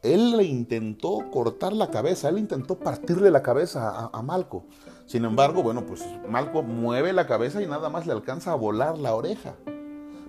Él 0.02 0.38
le 0.38 0.44
intentó 0.44 1.30
cortar 1.32 1.74
la 1.74 1.92
cabeza, 1.92 2.30
él 2.30 2.40
intentó 2.40 2.80
partirle 2.80 3.32
la 3.32 3.42
cabeza 3.42 3.90
a, 3.90 4.10
a 4.12 4.22
Malco. 4.22 4.66
Sin 5.06 5.26
embargo, 5.26 5.64
bueno, 5.64 5.86
pues 5.86 6.04
Malco 6.28 6.62
mueve 6.62 7.14
la 7.14 7.26
cabeza 7.26 7.62
y 7.62 7.68
nada 7.68 7.90
más 7.90 8.06
le 8.06 8.14
alcanza 8.14 8.52
a 8.52 8.56
volar 8.56 8.98
la 8.98 9.16
oreja. 9.16 9.56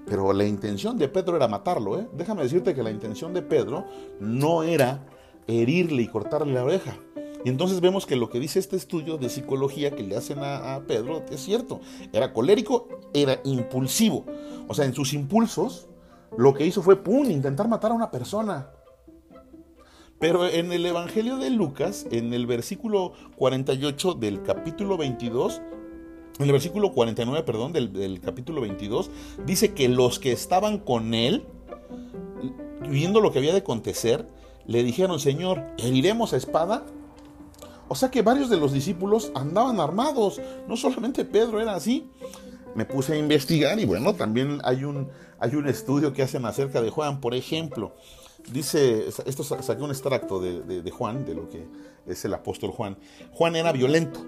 Pero 0.06 0.32
la 0.32 0.44
intención 0.44 0.98
de 0.98 1.08
Pedro 1.08 1.36
era 1.36 1.48
matarlo, 1.48 1.98
¿eh? 1.98 2.08
Déjame 2.14 2.42
decirte 2.42 2.74
que 2.74 2.82
la 2.82 2.90
intención 2.90 3.32
de 3.32 3.42
Pedro 3.42 3.84
no 4.18 4.62
era 4.62 5.06
herirle 5.46 6.02
y 6.02 6.08
cortarle 6.08 6.52
la 6.52 6.64
oreja. 6.64 6.96
Y 7.44 7.48
entonces 7.48 7.80
vemos 7.80 8.06
que 8.06 8.16
lo 8.16 8.28
que 8.28 8.38
dice 8.38 8.58
este 8.58 8.76
estudio 8.76 9.16
de 9.16 9.28
psicología 9.28 9.92
que 9.92 10.02
le 10.02 10.16
hacen 10.16 10.38
a, 10.42 10.82
Pedro 10.86 11.24
es 11.30 11.40
cierto. 11.40 11.80
Era 12.12 12.32
colérico, 12.32 12.88
era 13.14 13.40
impulsivo. 13.44 14.26
O 14.68 14.74
sea, 14.74 14.84
en 14.84 14.94
sus 14.94 15.14
impulsos, 15.14 15.88
lo 16.36 16.52
que 16.54 16.66
hizo 16.66 16.82
fue, 16.82 16.96
¡pum!, 16.96 17.30
intentar 17.30 17.68
matar 17.68 17.92
a 17.92 17.94
una 17.94 18.10
persona. 18.10 18.70
Pero 20.18 20.46
en 20.46 20.70
el 20.70 20.84
Evangelio 20.84 21.38
de 21.38 21.48
Lucas, 21.48 22.06
en 22.10 22.34
el 22.34 22.46
versículo 22.46 23.14
48 23.36 24.14
del 24.14 24.42
capítulo 24.42 24.98
22, 24.98 25.62
en 26.40 26.46
el 26.46 26.52
versículo 26.52 26.92
49, 26.92 27.44
perdón, 27.44 27.74
del, 27.74 28.18
capítulo 28.24 28.62
22, 28.62 29.10
dice 29.44 29.74
que 29.74 29.90
los 29.90 30.18
que 30.18 30.32
estaban 30.32 30.78
con 30.78 31.12
él, 31.12 31.44
viendo 32.88 33.20
lo 33.20 33.30
que 33.30 33.40
había 33.40 33.52
de 33.52 33.58
acontecer, 33.58 34.26
le 34.66 34.82
dijeron, 34.82 35.20
Señor, 35.20 35.62
¿heriremos 35.76 36.32
a 36.32 36.38
espada? 36.38 36.86
O 37.88 37.94
sea 37.94 38.10
que 38.10 38.22
varios 38.22 38.48
de 38.48 38.56
los 38.56 38.72
discípulos 38.72 39.30
andaban 39.34 39.80
armados, 39.80 40.40
no 40.66 40.78
solamente 40.78 41.26
Pedro 41.26 41.60
era 41.60 41.74
así. 41.74 42.08
Me 42.74 42.86
puse 42.86 43.12
a 43.12 43.18
investigar 43.18 43.78
y 43.78 43.84
bueno, 43.84 44.14
también 44.14 44.60
hay 44.64 44.84
un, 44.84 45.08
hay 45.40 45.56
un 45.56 45.68
estudio 45.68 46.14
que 46.14 46.22
hacen 46.22 46.46
acerca 46.46 46.80
de 46.80 46.88
Juan, 46.88 47.20
por 47.20 47.34
ejemplo. 47.34 47.94
Dice, 48.50 49.08
esto 49.26 49.44
saqué 49.44 49.82
un 49.82 49.90
extracto 49.90 50.40
de, 50.40 50.90
Juan, 50.90 51.26
de 51.26 51.34
lo 51.34 51.50
que 51.50 51.66
es 52.06 52.24
el 52.24 52.32
apóstol 52.32 52.70
Juan. 52.70 52.96
Juan 53.32 53.56
era 53.56 53.72
violento, 53.72 54.24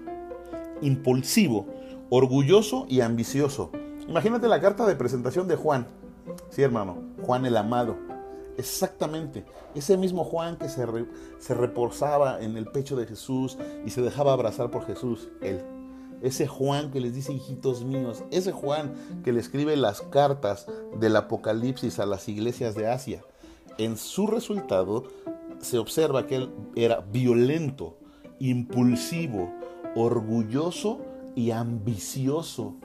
impulsivo, 0.81 1.65
orgulloso 2.15 2.85
y 2.87 3.01
ambicioso. 3.01 3.71
Imagínate 4.07 4.47
la 4.47 4.61
carta 4.61 4.85
de 4.85 4.95
presentación 4.95 5.47
de 5.47 5.55
Juan. 5.55 5.87
Sí, 6.51 6.61
hermano, 6.61 6.97
Juan 7.23 7.47
el 7.47 7.57
amado. 7.57 7.97
Exactamente, 8.55 9.45
ese 9.73 9.97
mismo 9.97 10.23
Juan 10.23 10.57
que 10.57 10.69
se, 10.69 10.85
se 11.39 11.55
reposaba 11.55 12.39
en 12.39 12.55
el 12.55 12.67
pecho 12.67 12.95
de 12.95 13.07
Jesús 13.07 13.57
y 13.83 13.89
se 13.89 14.03
dejaba 14.03 14.33
abrazar 14.33 14.69
por 14.69 14.85
Jesús, 14.85 15.29
él. 15.41 15.59
Ese 16.21 16.45
Juan 16.45 16.91
que 16.91 17.01
les 17.01 17.15
dice 17.15 17.33
hijitos 17.33 17.83
míos, 17.83 18.23
ese 18.29 18.51
Juan 18.51 18.93
que 19.23 19.33
le 19.33 19.39
escribe 19.39 19.75
las 19.75 20.01
cartas 20.01 20.67
del 20.99 21.15
Apocalipsis 21.15 21.97
a 21.97 22.05
las 22.05 22.29
iglesias 22.29 22.75
de 22.75 22.89
Asia 22.89 23.23
en 23.79 23.97
su 23.97 24.27
resultado 24.27 25.05
se 25.61 25.79
observa 25.79 26.27
que 26.27 26.35
él 26.35 26.51
era 26.75 26.99
violento, 27.11 27.97
impulsivo, 28.39 29.51
orgulloso 29.95 30.99
y 31.35 31.51
ambicioso, 31.51 32.75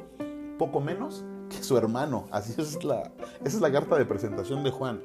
poco 0.58 0.80
menos 0.80 1.24
que 1.48 1.62
su 1.62 1.76
hermano. 1.76 2.26
Así 2.30 2.54
es 2.60 2.82
la, 2.84 3.12
esa 3.44 3.56
es 3.56 3.60
la 3.60 3.72
carta 3.72 3.96
de 3.96 4.04
presentación 4.04 4.64
de 4.64 4.70
Juan. 4.70 5.00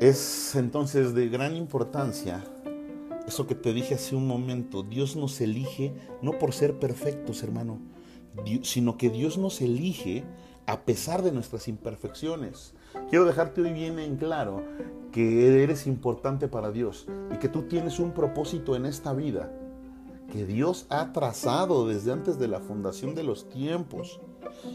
Es 0.00 0.54
entonces 0.54 1.14
de 1.14 1.28
gran 1.28 1.54
importancia 1.56 2.42
eso 3.26 3.46
que 3.46 3.54
te 3.54 3.72
dije 3.72 3.94
hace 3.94 4.16
un 4.16 4.26
momento. 4.26 4.82
Dios 4.82 5.14
nos 5.14 5.40
elige 5.40 5.94
no 6.22 6.38
por 6.38 6.52
ser 6.52 6.78
perfectos, 6.78 7.42
hermano, 7.42 7.78
sino 8.62 8.96
que 8.96 9.10
Dios 9.10 9.38
nos 9.38 9.60
elige 9.60 10.24
a 10.66 10.80
pesar 10.80 11.22
de 11.22 11.32
nuestras 11.32 11.68
imperfecciones. 11.68 12.74
Quiero 13.08 13.24
dejarte 13.24 13.60
hoy 13.60 13.72
bien 13.72 13.98
en 13.98 14.16
claro 14.16 14.62
que 15.12 15.62
eres 15.62 15.86
importante 15.86 16.48
para 16.48 16.70
Dios 16.70 17.06
y 17.32 17.36
que 17.36 17.48
tú 17.48 17.62
tienes 17.68 17.98
un 17.98 18.12
propósito 18.12 18.74
en 18.74 18.86
esta 18.86 19.12
vida 19.12 19.52
que 20.30 20.46
Dios 20.46 20.86
ha 20.88 21.12
trazado 21.12 21.86
desde 21.86 22.12
antes 22.12 22.38
de 22.38 22.48
la 22.48 22.60
fundación 22.60 23.14
de 23.14 23.22
los 23.22 23.48
tiempos 23.48 24.20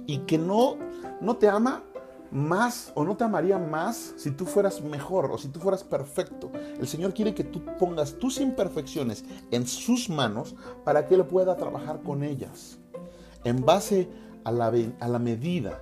y 0.05 0.19
que 0.19 0.37
no, 0.37 0.77
no 1.21 1.37
te 1.37 1.49
ama 1.49 1.83
más 2.31 2.91
o 2.95 3.05
no 3.05 3.15
te 3.15 3.23
amaría 3.23 3.57
más 3.57 4.13
si 4.17 4.31
tú 4.31 4.45
fueras 4.45 4.81
mejor 4.81 5.31
o 5.31 5.37
si 5.37 5.47
tú 5.47 5.59
fueras 5.59 5.83
perfecto. 5.83 6.51
El 6.79 6.87
Señor 6.87 7.13
quiere 7.13 7.33
que 7.33 7.43
tú 7.43 7.63
pongas 7.79 8.13
tus 8.19 8.39
imperfecciones 8.39 9.23
en 9.51 9.65
sus 9.65 10.09
manos 10.09 10.55
para 10.83 11.07
que 11.07 11.15
Él 11.15 11.25
pueda 11.25 11.55
trabajar 11.55 12.01
con 12.01 12.23
ellas 12.23 12.77
en 13.43 13.63
base 13.63 14.09
a 14.43 14.51
la, 14.51 14.73
a 14.99 15.07
la 15.07 15.19
medida 15.19 15.81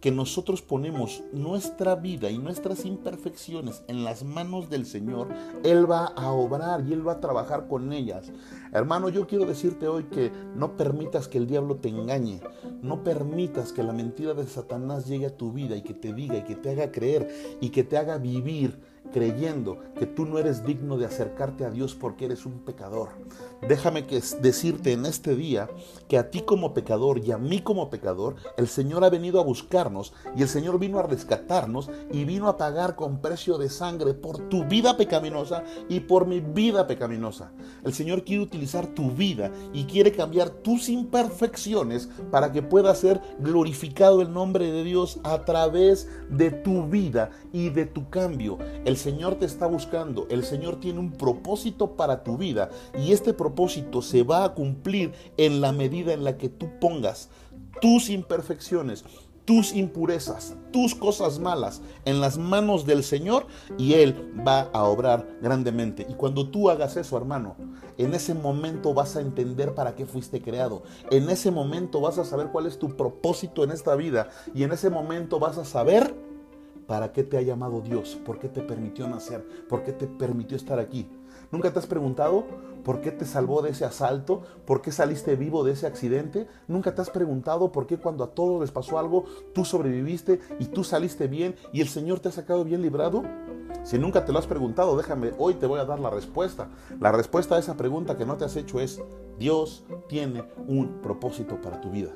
que 0.00 0.12
nosotros 0.12 0.62
ponemos 0.62 1.22
nuestra 1.32 1.96
vida 1.96 2.30
y 2.30 2.38
nuestras 2.38 2.84
imperfecciones 2.84 3.82
en 3.88 4.04
las 4.04 4.24
manos 4.24 4.70
del 4.70 4.86
Señor, 4.86 5.28
Él 5.64 5.90
va 5.90 6.06
a 6.06 6.30
obrar 6.30 6.84
y 6.86 6.92
Él 6.92 7.06
va 7.06 7.12
a 7.12 7.20
trabajar 7.20 7.66
con 7.66 7.92
ellas. 7.92 8.30
Hermano, 8.72 9.08
yo 9.08 9.26
quiero 9.26 9.44
decirte 9.44 9.88
hoy 9.88 10.04
que 10.04 10.30
no 10.54 10.76
permitas 10.76 11.26
que 11.26 11.38
el 11.38 11.46
diablo 11.46 11.76
te 11.76 11.88
engañe, 11.88 12.40
no 12.82 13.02
permitas 13.02 13.72
que 13.72 13.82
la 13.82 13.92
mentira 13.92 14.34
de 14.34 14.46
Satanás 14.46 15.06
llegue 15.06 15.26
a 15.26 15.36
tu 15.36 15.52
vida 15.52 15.76
y 15.76 15.82
que 15.82 15.94
te 15.94 16.12
diga 16.12 16.36
y 16.36 16.42
que 16.42 16.54
te 16.54 16.70
haga 16.70 16.92
creer 16.92 17.56
y 17.60 17.70
que 17.70 17.82
te 17.82 17.96
haga 17.96 18.18
vivir 18.18 18.78
creyendo 19.12 19.78
que 19.98 20.06
tú 20.06 20.26
no 20.26 20.38
eres 20.38 20.64
digno 20.64 20.98
de 20.98 21.06
acercarte 21.06 21.64
a 21.64 21.70
Dios 21.70 21.94
porque 21.94 22.26
eres 22.26 22.46
un 22.46 22.60
pecador. 22.60 23.10
Déjame 23.66 24.06
que 24.06 24.22
decirte 24.40 24.92
en 24.92 25.04
este 25.04 25.34
día 25.34 25.68
que 26.06 26.16
a 26.16 26.30
ti 26.30 26.42
como 26.42 26.74
pecador 26.74 27.18
y 27.18 27.32
a 27.32 27.38
mí 27.38 27.60
como 27.60 27.90
pecador, 27.90 28.36
el 28.56 28.68
Señor 28.68 29.04
ha 29.04 29.10
venido 29.10 29.40
a 29.40 29.44
buscarnos 29.44 30.12
y 30.36 30.42
el 30.42 30.48
Señor 30.48 30.78
vino 30.78 30.98
a 30.98 31.02
rescatarnos 31.02 31.90
y 32.12 32.24
vino 32.24 32.48
a 32.48 32.56
pagar 32.56 32.94
con 32.94 33.20
precio 33.20 33.58
de 33.58 33.68
sangre 33.68 34.14
por 34.14 34.48
tu 34.48 34.64
vida 34.64 34.96
pecaminosa 34.96 35.64
y 35.88 36.00
por 36.00 36.26
mi 36.26 36.40
vida 36.40 36.86
pecaminosa. 36.86 37.50
El 37.84 37.92
Señor 37.92 38.24
quiere 38.24 38.44
utilizar 38.44 38.86
tu 38.86 39.10
vida 39.10 39.50
y 39.72 39.84
quiere 39.84 40.12
cambiar 40.12 40.50
tus 40.50 40.88
imperfecciones 40.88 42.08
para 42.30 42.52
que 42.52 42.62
pueda 42.62 42.94
ser 42.94 43.20
glorificado 43.40 44.22
el 44.22 44.32
nombre 44.32 44.70
de 44.70 44.84
Dios 44.84 45.18
a 45.24 45.44
través 45.44 46.08
de 46.30 46.52
tu 46.52 46.86
vida 46.86 47.30
y 47.52 47.70
de 47.70 47.86
tu 47.86 48.08
cambio. 48.08 48.58
El 48.84 48.96
Señor 48.96 49.34
te 49.34 49.46
está 49.46 49.66
buscando, 49.66 50.26
el 50.30 50.44
Señor 50.44 50.78
tiene 50.78 51.00
un 51.00 51.12
propósito 51.12 51.96
para 51.96 52.22
tu 52.22 52.38
vida 52.38 52.70
y 52.96 53.12
este 53.12 53.34
propósito 53.34 53.47
se 54.02 54.22
va 54.22 54.44
a 54.44 54.54
cumplir 54.54 55.12
en 55.36 55.60
la 55.60 55.72
medida 55.72 56.12
en 56.12 56.24
la 56.24 56.36
que 56.36 56.48
tú 56.48 56.68
pongas 56.80 57.28
tus 57.80 58.10
imperfecciones, 58.10 59.04
tus 59.44 59.74
impurezas, 59.74 60.54
tus 60.72 60.94
cosas 60.94 61.38
malas 61.38 61.80
en 62.04 62.20
las 62.20 62.36
manos 62.36 62.84
del 62.84 63.02
Señor 63.02 63.46
y 63.78 63.94
Él 63.94 64.32
va 64.46 64.68
a 64.72 64.84
obrar 64.84 65.26
grandemente. 65.40 66.06
Y 66.08 66.14
cuando 66.14 66.48
tú 66.48 66.68
hagas 66.68 66.96
eso, 66.96 67.16
hermano, 67.16 67.56
en 67.96 68.14
ese 68.14 68.34
momento 68.34 68.92
vas 68.92 69.16
a 69.16 69.20
entender 69.20 69.74
para 69.74 69.94
qué 69.94 70.04
fuiste 70.04 70.42
creado. 70.42 70.82
En 71.10 71.30
ese 71.30 71.50
momento 71.50 72.00
vas 72.00 72.18
a 72.18 72.24
saber 72.24 72.48
cuál 72.52 72.66
es 72.66 72.78
tu 72.78 72.96
propósito 72.96 73.64
en 73.64 73.70
esta 73.70 73.94
vida 73.94 74.28
y 74.54 74.64
en 74.64 74.72
ese 74.72 74.90
momento 74.90 75.38
vas 75.38 75.56
a 75.56 75.64
saber 75.64 76.14
¿Para 76.88 77.12
qué 77.12 77.22
te 77.22 77.36
ha 77.36 77.42
llamado 77.42 77.82
Dios? 77.82 78.18
¿Por 78.24 78.38
qué 78.38 78.48
te 78.48 78.62
permitió 78.62 79.06
nacer? 79.06 79.46
¿Por 79.68 79.82
qué 79.82 79.92
te 79.92 80.06
permitió 80.06 80.56
estar 80.56 80.78
aquí? 80.78 81.06
¿Nunca 81.50 81.72
te 81.72 81.78
has 81.78 81.86
preguntado 81.86 82.44
por 82.84 83.00
qué 83.00 83.10
te 83.10 83.24
salvó 83.24 83.62
de 83.62 83.70
ese 83.70 83.84
asalto? 83.84 84.42
¿Por 84.64 84.82
qué 84.82 84.92
saliste 84.92 85.36
vivo 85.36 85.64
de 85.64 85.72
ese 85.72 85.86
accidente? 85.86 86.46
¿Nunca 86.66 86.94
te 86.94 87.02
has 87.02 87.10
preguntado 87.10 87.72
por 87.72 87.86
qué 87.86 87.98
cuando 87.98 88.24
a 88.24 88.34
todos 88.34 88.60
les 88.60 88.70
pasó 88.70 88.98
algo, 88.98 89.24
tú 89.54 89.64
sobreviviste 89.64 90.40
y 90.58 90.66
tú 90.66 90.84
saliste 90.84 91.26
bien 91.26 91.54
y 91.72 91.80
el 91.80 91.88
Señor 91.88 92.20
te 92.20 92.28
ha 92.28 92.32
sacado 92.32 92.64
bien 92.64 92.82
librado? 92.82 93.22
Si 93.84 93.98
nunca 93.98 94.24
te 94.24 94.32
lo 94.32 94.38
has 94.38 94.46
preguntado, 94.46 94.96
déjame, 94.96 95.32
hoy 95.38 95.54
te 95.54 95.66
voy 95.66 95.80
a 95.80 95.84
dar 95.84 96.00
la 96.00 96.10
respuesta. 96.10 96.68
La 97.00 97.12
respuesta 97.12 97.56
a 97.56 97.58
esa 97.58 97.76
pregunta 97.76 98.16
que 98.16 98.26
no 98.26 98.36
te 98.36 98.44
has 98.44 98.56
hecho 98.56 98.80
es, 98.80 99.02
Dios 99.38 99.84
tiene 100.08 100.44
un 100.66 101.00
propósito 101.00 101.60
para 101.60 101.80
tu 101.80 101.90
vida. 101.90 102.10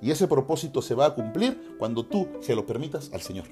Y 0.00 0.10
ese 0.10 0.28
propósito 0.28 0.82
se 0.82 0.94
va 0.94 1.06
a 1.06 1.14
cumplir 1.14 1.76
cuando 1.78 2.04
tú 2.04 2.28
se 2.40 2.54
lo 2.54 2.66
permitas 2.66 3.10
al 3.12 3.22
Señor. 3.22 3.46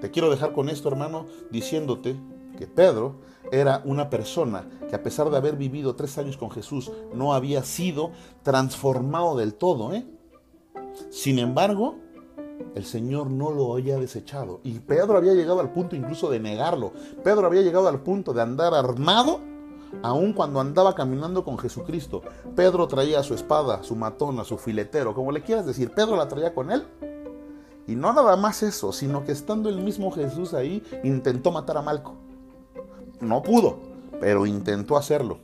Te 0.00 0.10
quiero 0.10 0.28
dejar 0.28 0.52
con 0.52 0.68
esto, 0.68 0.88
hermano, 0.88 1.26
diciéndote 1.50 2.16
que 2.58 2.66
Pedro 2.66 3.16
era 3.52 3.82
una 3.84 4.10
persona 4.10 4.68
que 4.88 4.96
a 4.96 5.02
pesar 5.02 5.30
de 5.30 5.36
haber 5.36 5.56
vivido 5.56 5.94
tres 5.94 6.18
años 6.18 6.36
con 6.36 6.50
Jesús, 6.50 6.90
no 7.14 7.34
había 7.34 7.62
sido 7.62 8.10
transformado 8.42 9.36
del 9.36 9.54
todo. 9.54 9.92
¿eh? 9.92 10.06
Sin 11.10 11.38
embargo, 11.38 11.96
el 12.74 12.84
Señor 12.84 13.30
no 13.30 13.50
lo 13.50 13.74
había 13.74 13.98
desechado. 13.98 14.60
Y 14.62 14.80
Pedro 14.80 15.16
había 15.16 15.34
llegado 15.34 15.60
al 15.60 15.72
punto 15.72 15.96
incluso 15.96 16.30
de 16.30 16.40
negarlo. 16.40 16.92
Pedro 17.22 17.46
había 17.46 17.62
llegado 17.62 17.88
al 17.88 18.00
punto 18.00 18.32
de 18.32 18.42
andar 18.42 18.74
armado, 18.74 19.40
aun 20.02 20.32
cuando 20.32 20.60
andaba 20.60 20.94
caminando 20.94 21.44
con 21.44 21.58
Jesucristo. 21.58 22.22
Pedro 22.56 22.88
traía 22.88 23.22
su 23.22 23.34
espada, 23.34 23.82
su 23.82 23.96
matona, 23.96 24.44
su 24.44 24.58
filetero, 24.58 25.14
como 25.14 25.32
le 25.32 25.42
quieras 25.42 25.66
decir. 25.66 25.90
Pedro 25.90 26.16
la 26.16 26.28
traía 26.28 26.54
con 26.54 26.70
él 26.70 26.84
y 27.86 27.96
no 27.96 28.12
nada 28.12 28.36
más 28.36 28.62
eso, 28.62 28.92
sino 28.92 29.24
que 29.24 29.32
estando 29.32 29.68
el 29.68 29.78
mismo 29.78 30.10
Jesús 30.10 30.54
ahí, 30.54 30.82
intentó 31.02 31.52
matar 31.52 31.76
a 31.76 31.82
Malco. 31.82 32.16
No 33.20 33.42
pudo, 33.42 33.78
pero 34.20 34.46
intentó 34.46 34.96
hacerlo. 34.96 35.38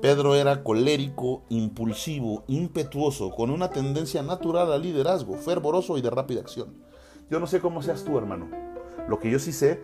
Pedro 0.00 0.34
era 0.34 0.62
colérico, 0.62 1.42
impulsivo, 1.48 2.44
impetuoso, 2.48 3.30
con 3.30 3.50
una 3.50 3.70
tendencia 3.70 4.22
natural 4.22 4.72
al 4.72 4.82
liderazgo, 4.82 5.34
fervoroso 5.34 5.98
y 5.98 6.02
de 6.02 6.10
rápida 6.10 6.40
acción. 6.40 6.74
Yo 7.30 7.40
no 7.40 7.46
sé 7.46 7.60
cómo 7.60 7.82
seas 7.82 8.04
tú, 8.04 8.16
hermano. 8.16 8.48
Lo 9.08 9.18
que 9.18 9.30
yo 9.30 9.38
sí 9.38 9.52
sé 9.52 9.80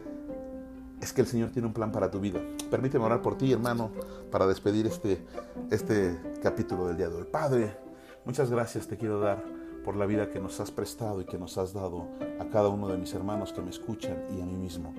es 1.00 1.12
que 1.12 1.20
el 1.20 1.26
Señor 1.26 1.50
tiene 1.50 1.68
un 1.68 1.74
plan 1.74 1.92
para 1.92 2.10
tu 2.10 2.20
vida. 2.20 2.40
Permíteme 2.70 3.04
orar 3.04 3.22
por 3.22 3.36
ti, 3.36 3.52
hermano, 3.52 3.90
para 4.30 4.46
despedir 4.46 4.86
este, 4.86 5.24
este 5.70 6.18
capítulo 6.42 6.86
del 6.86 6.96
día 6.96 7.08
de 7.08 7.16
hoy. 7.16 7.24
Padre, 7.24 7.76
muchas 8.24 8.50
gracias 8.50 8.86
te 8.86 8.96
quiero 8.96 9.20
dar 9.20 9.42
por 9.84 9.96
la 9.96 10.06
vida 10.06 10.30
que 10.30 10.40
nos 10.40 10.58
has 10.60 10.70
prestado 10.70 11.20
y 11.20 11.26
que 11.26 11.38
nos 11.38 11.58
has 11.58 11.74
dado 11.74 12.08
a 12.40 12.46
cada 12.46 12.68
uno 12.68 12.88
de 12.88 12.96
mis 12.96 13.12
hermanos 13.14 13.52
que 13.52 13.60
me 13.60 13.70
escuchan 13.70 14.24
y 14.36 14.40
a 14.40 14.46
mí 14.46 14.56
mismo. 14.56 14.94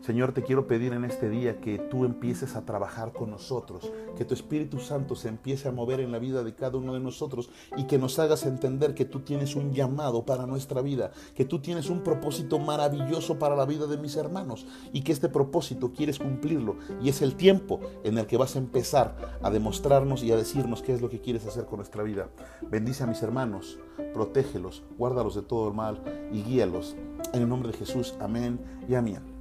Señor, 0.00 0.32
te 0.32 0.42
quiero 0.42 0.66
pedir 0.66 0.92
en 0.92 1.04
este 1.04 1.28
día 1.28 1.60
que 1.60 1.78
tú 1.78 2.04
empieces 2.04 2.56
a 2.56 2.64
trabajar 2.64 3.12
con 3.12 3.30
nosotros, 3.30 3.90
que 4.16 4.24
tu 4.24 4.32
Espíritu 4.32 4.78
Santo 4.78 5.16
se 5.16 5.28
empiece 5.28 5.68
a 5.68 5.72
mover 5.72 6.00
en 6.00 6.12
la 6.12 6.18
vida 6.18 6.42
de 6.44 6.54
cada 6.54 6.78
uno 6.78 6.94
de 6.94 7.00
nosotros 7.00 7.50
y 7.76 7.84
que 7.84 7.98
nos 7.98 8.18
hagas 8.18 8.46
entender 8.46 8.94
que 8.94 9.04
tú 9.04 9.20
tienes 9.20 9.56
un 9.56 9.72
llamado 9.72 10.24
para 10.24 10.46
nuestra 10.46 10.82
vida, 10.82 11.10
que 11.34 11.44
tú 11.44 11.60
tienes 11.60 11.90
un 11.90 12.02
propósito 12.02 12.58
maravilloso 12.58 13.38
para 13.38 13.56
la 13.56 13.66
vida 13.66 13.86
de 13.86 13.98
mis 13.98 14.16
hermanos 14.16 14.66
y 14.92 15.02
que 15.02 15.12
este 15.12 15.28
propósito 15.28 15.92
quieres 15.92 16.18
cumplirlo 16.18 16.76
y 17.02 17.08
es 17.08 17.20
el 17.20 17.34
tiempo 17.34 17.80
en 18.04 18.18
el 18.18 18.26
que 18.26 18.36
vas 18.36 18.56
a 18.56 18.60
empezar 18.60 19.16
a 19.42 19.50
demostrarnos 19.50 20.22
y 20.22 20.32
a 20.32 20.36
decirnos 20.36 20.82
qué 20.82 20.94
es 20.94 21.02
lo 21.02 21.10
que 21.10 21.20
quieres 21.20 21.46
hacer 21.46 21.66
con 21.66 21.78
nuestra 21.78 22.02
vida. 22.02 22.28
Bendice 22.70 23.04
a 23.04 23.06
mis 23.06 23.22
hermanos, 23.22 23.78
protégelos, 24.14 24.82
guárdalos 24.96 25.34
de 25.34 25.42
todo 25.42 25.68
el 25.68 25.74
mal 25.74 26.02
y 26.32 26.42
guíalos. 26.42 26.96
En 27.32 27.42
el 27.42 27.48
nombre 27.48 27.72
de 27.72 27.78
Jesús, 27.78 28.14
amén 28.20 28.60
y 28.88 28.94
amén. 28.94 29.37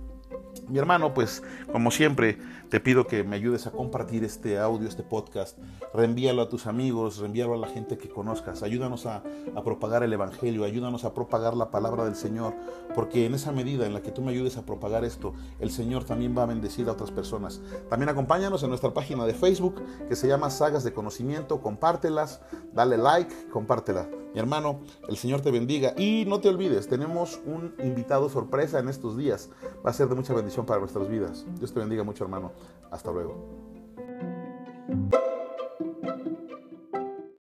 Mi 0.68 0.80
hermano, 0.80 1.14
pues 1.14 1.44
como 1.72 1.92
siempre, 1.92 2.38
te 2.70 2.80
pido 2.80 3.08
que 3.08 3.24
me 3.24 3.36
ayudes 3.36 3.66
a 3.66 3.72
compartir 3.72 4.24
este 4.24 4.60
audio, 4.60 4.88
este 4.88 5.04
podcast. 5.04 5.58
Reenvíalo 5.94 6.42
a 6.42 6.50
tus 6.50 6.68
amigos, 6.68 7.20
reenvíalo 7.20 7.54
a 7.54 7.58
la 7.58 7.68
gente 7.68 7.98
que 7.98 8.10
conozcas. 8.10 8.62
Ayúdanos 8.62 9.06
a, 9.06 9.24
propagar 9.64 10.04
el 10.04 10.14
Evangelio, 10.14 10.64
ayúdanos 10.66 11.06
a 11.06 11.14
propagar 11.14 11.56
la 11.56 11.72
palabra 11.72 12.06
del 12.06 12.16
Señor, 12.16 12.54
porque 12.96 13.26
en 13.26 13.34
esa 13.34 13.52
medida 13.52 13.86
en 13.86 13.94
la 13.94 14.02
que 14.02 14.12
tú 14.12 14.22
me 14.22 14.32
ayudes 14.32 14.58
a 14.58 14.66
propagar 14.66 15.06
esto, 15.06 15.34
el 15.60 15.72
Señor 15.72 16.04
también 16.04 16.38
va 16.38 16.44
a 16.44 16.46
bendecir 16.46 16.88
a 16.90 16.94
otras 16.94 17.12
personas. 17.12 17.62
También 17.90 18.10
acompáñanos 18.10 18.64
en 18.64 18.70
nuestra 18.70 18.94
página 18.94 19.26
de 19.26 19.34
Facebook 19.34 19.82
que 20.10 20.16
se 20.16 20.28
llama 20.28 20.50
Sagas 20.50 20.84
de 20.84 20.94
Conocimiento. 20.94 21.62
Compártelas, 21.62 22.42
dale 22.74 22.98
like, 22.98 23.50
compártela. 23.50 24.10
Mi 24.34 24.40
hermano, 24.40 24.82
el 25.08 25.18
Señor 25.18 25.42
te 25.42 25.52
bendiga 25.52 25.94
y 25.98 26.26
no 26.28 26.40
te 26.40 26.50
olvides, 26.50 26.88
tenemos 26.88 27.40
un 27.46 27.74
invitado 27.84 28.30
sorpresa 28.30 28.78
en 28.78 28.88
estos 28.88 29.18
días. 29.18 29.50
Va 29.86 29.90
a 29.90 29.94
ser 29.94 30.10
de 30.10 30.16
mucha 30.16 30.34
bendición 30.48 30.66
para 30.66 30.80
nuestras 30.80 31.10
vidas. 31.10 31.46
Dios 31.60 31.74
te 31.74 31.80
bendiga 31.82 32.04
mucho, 32.04 32.24
hermano. 32.24 32.54
Hasta 32.90 33.12
luego. 33.12 33.36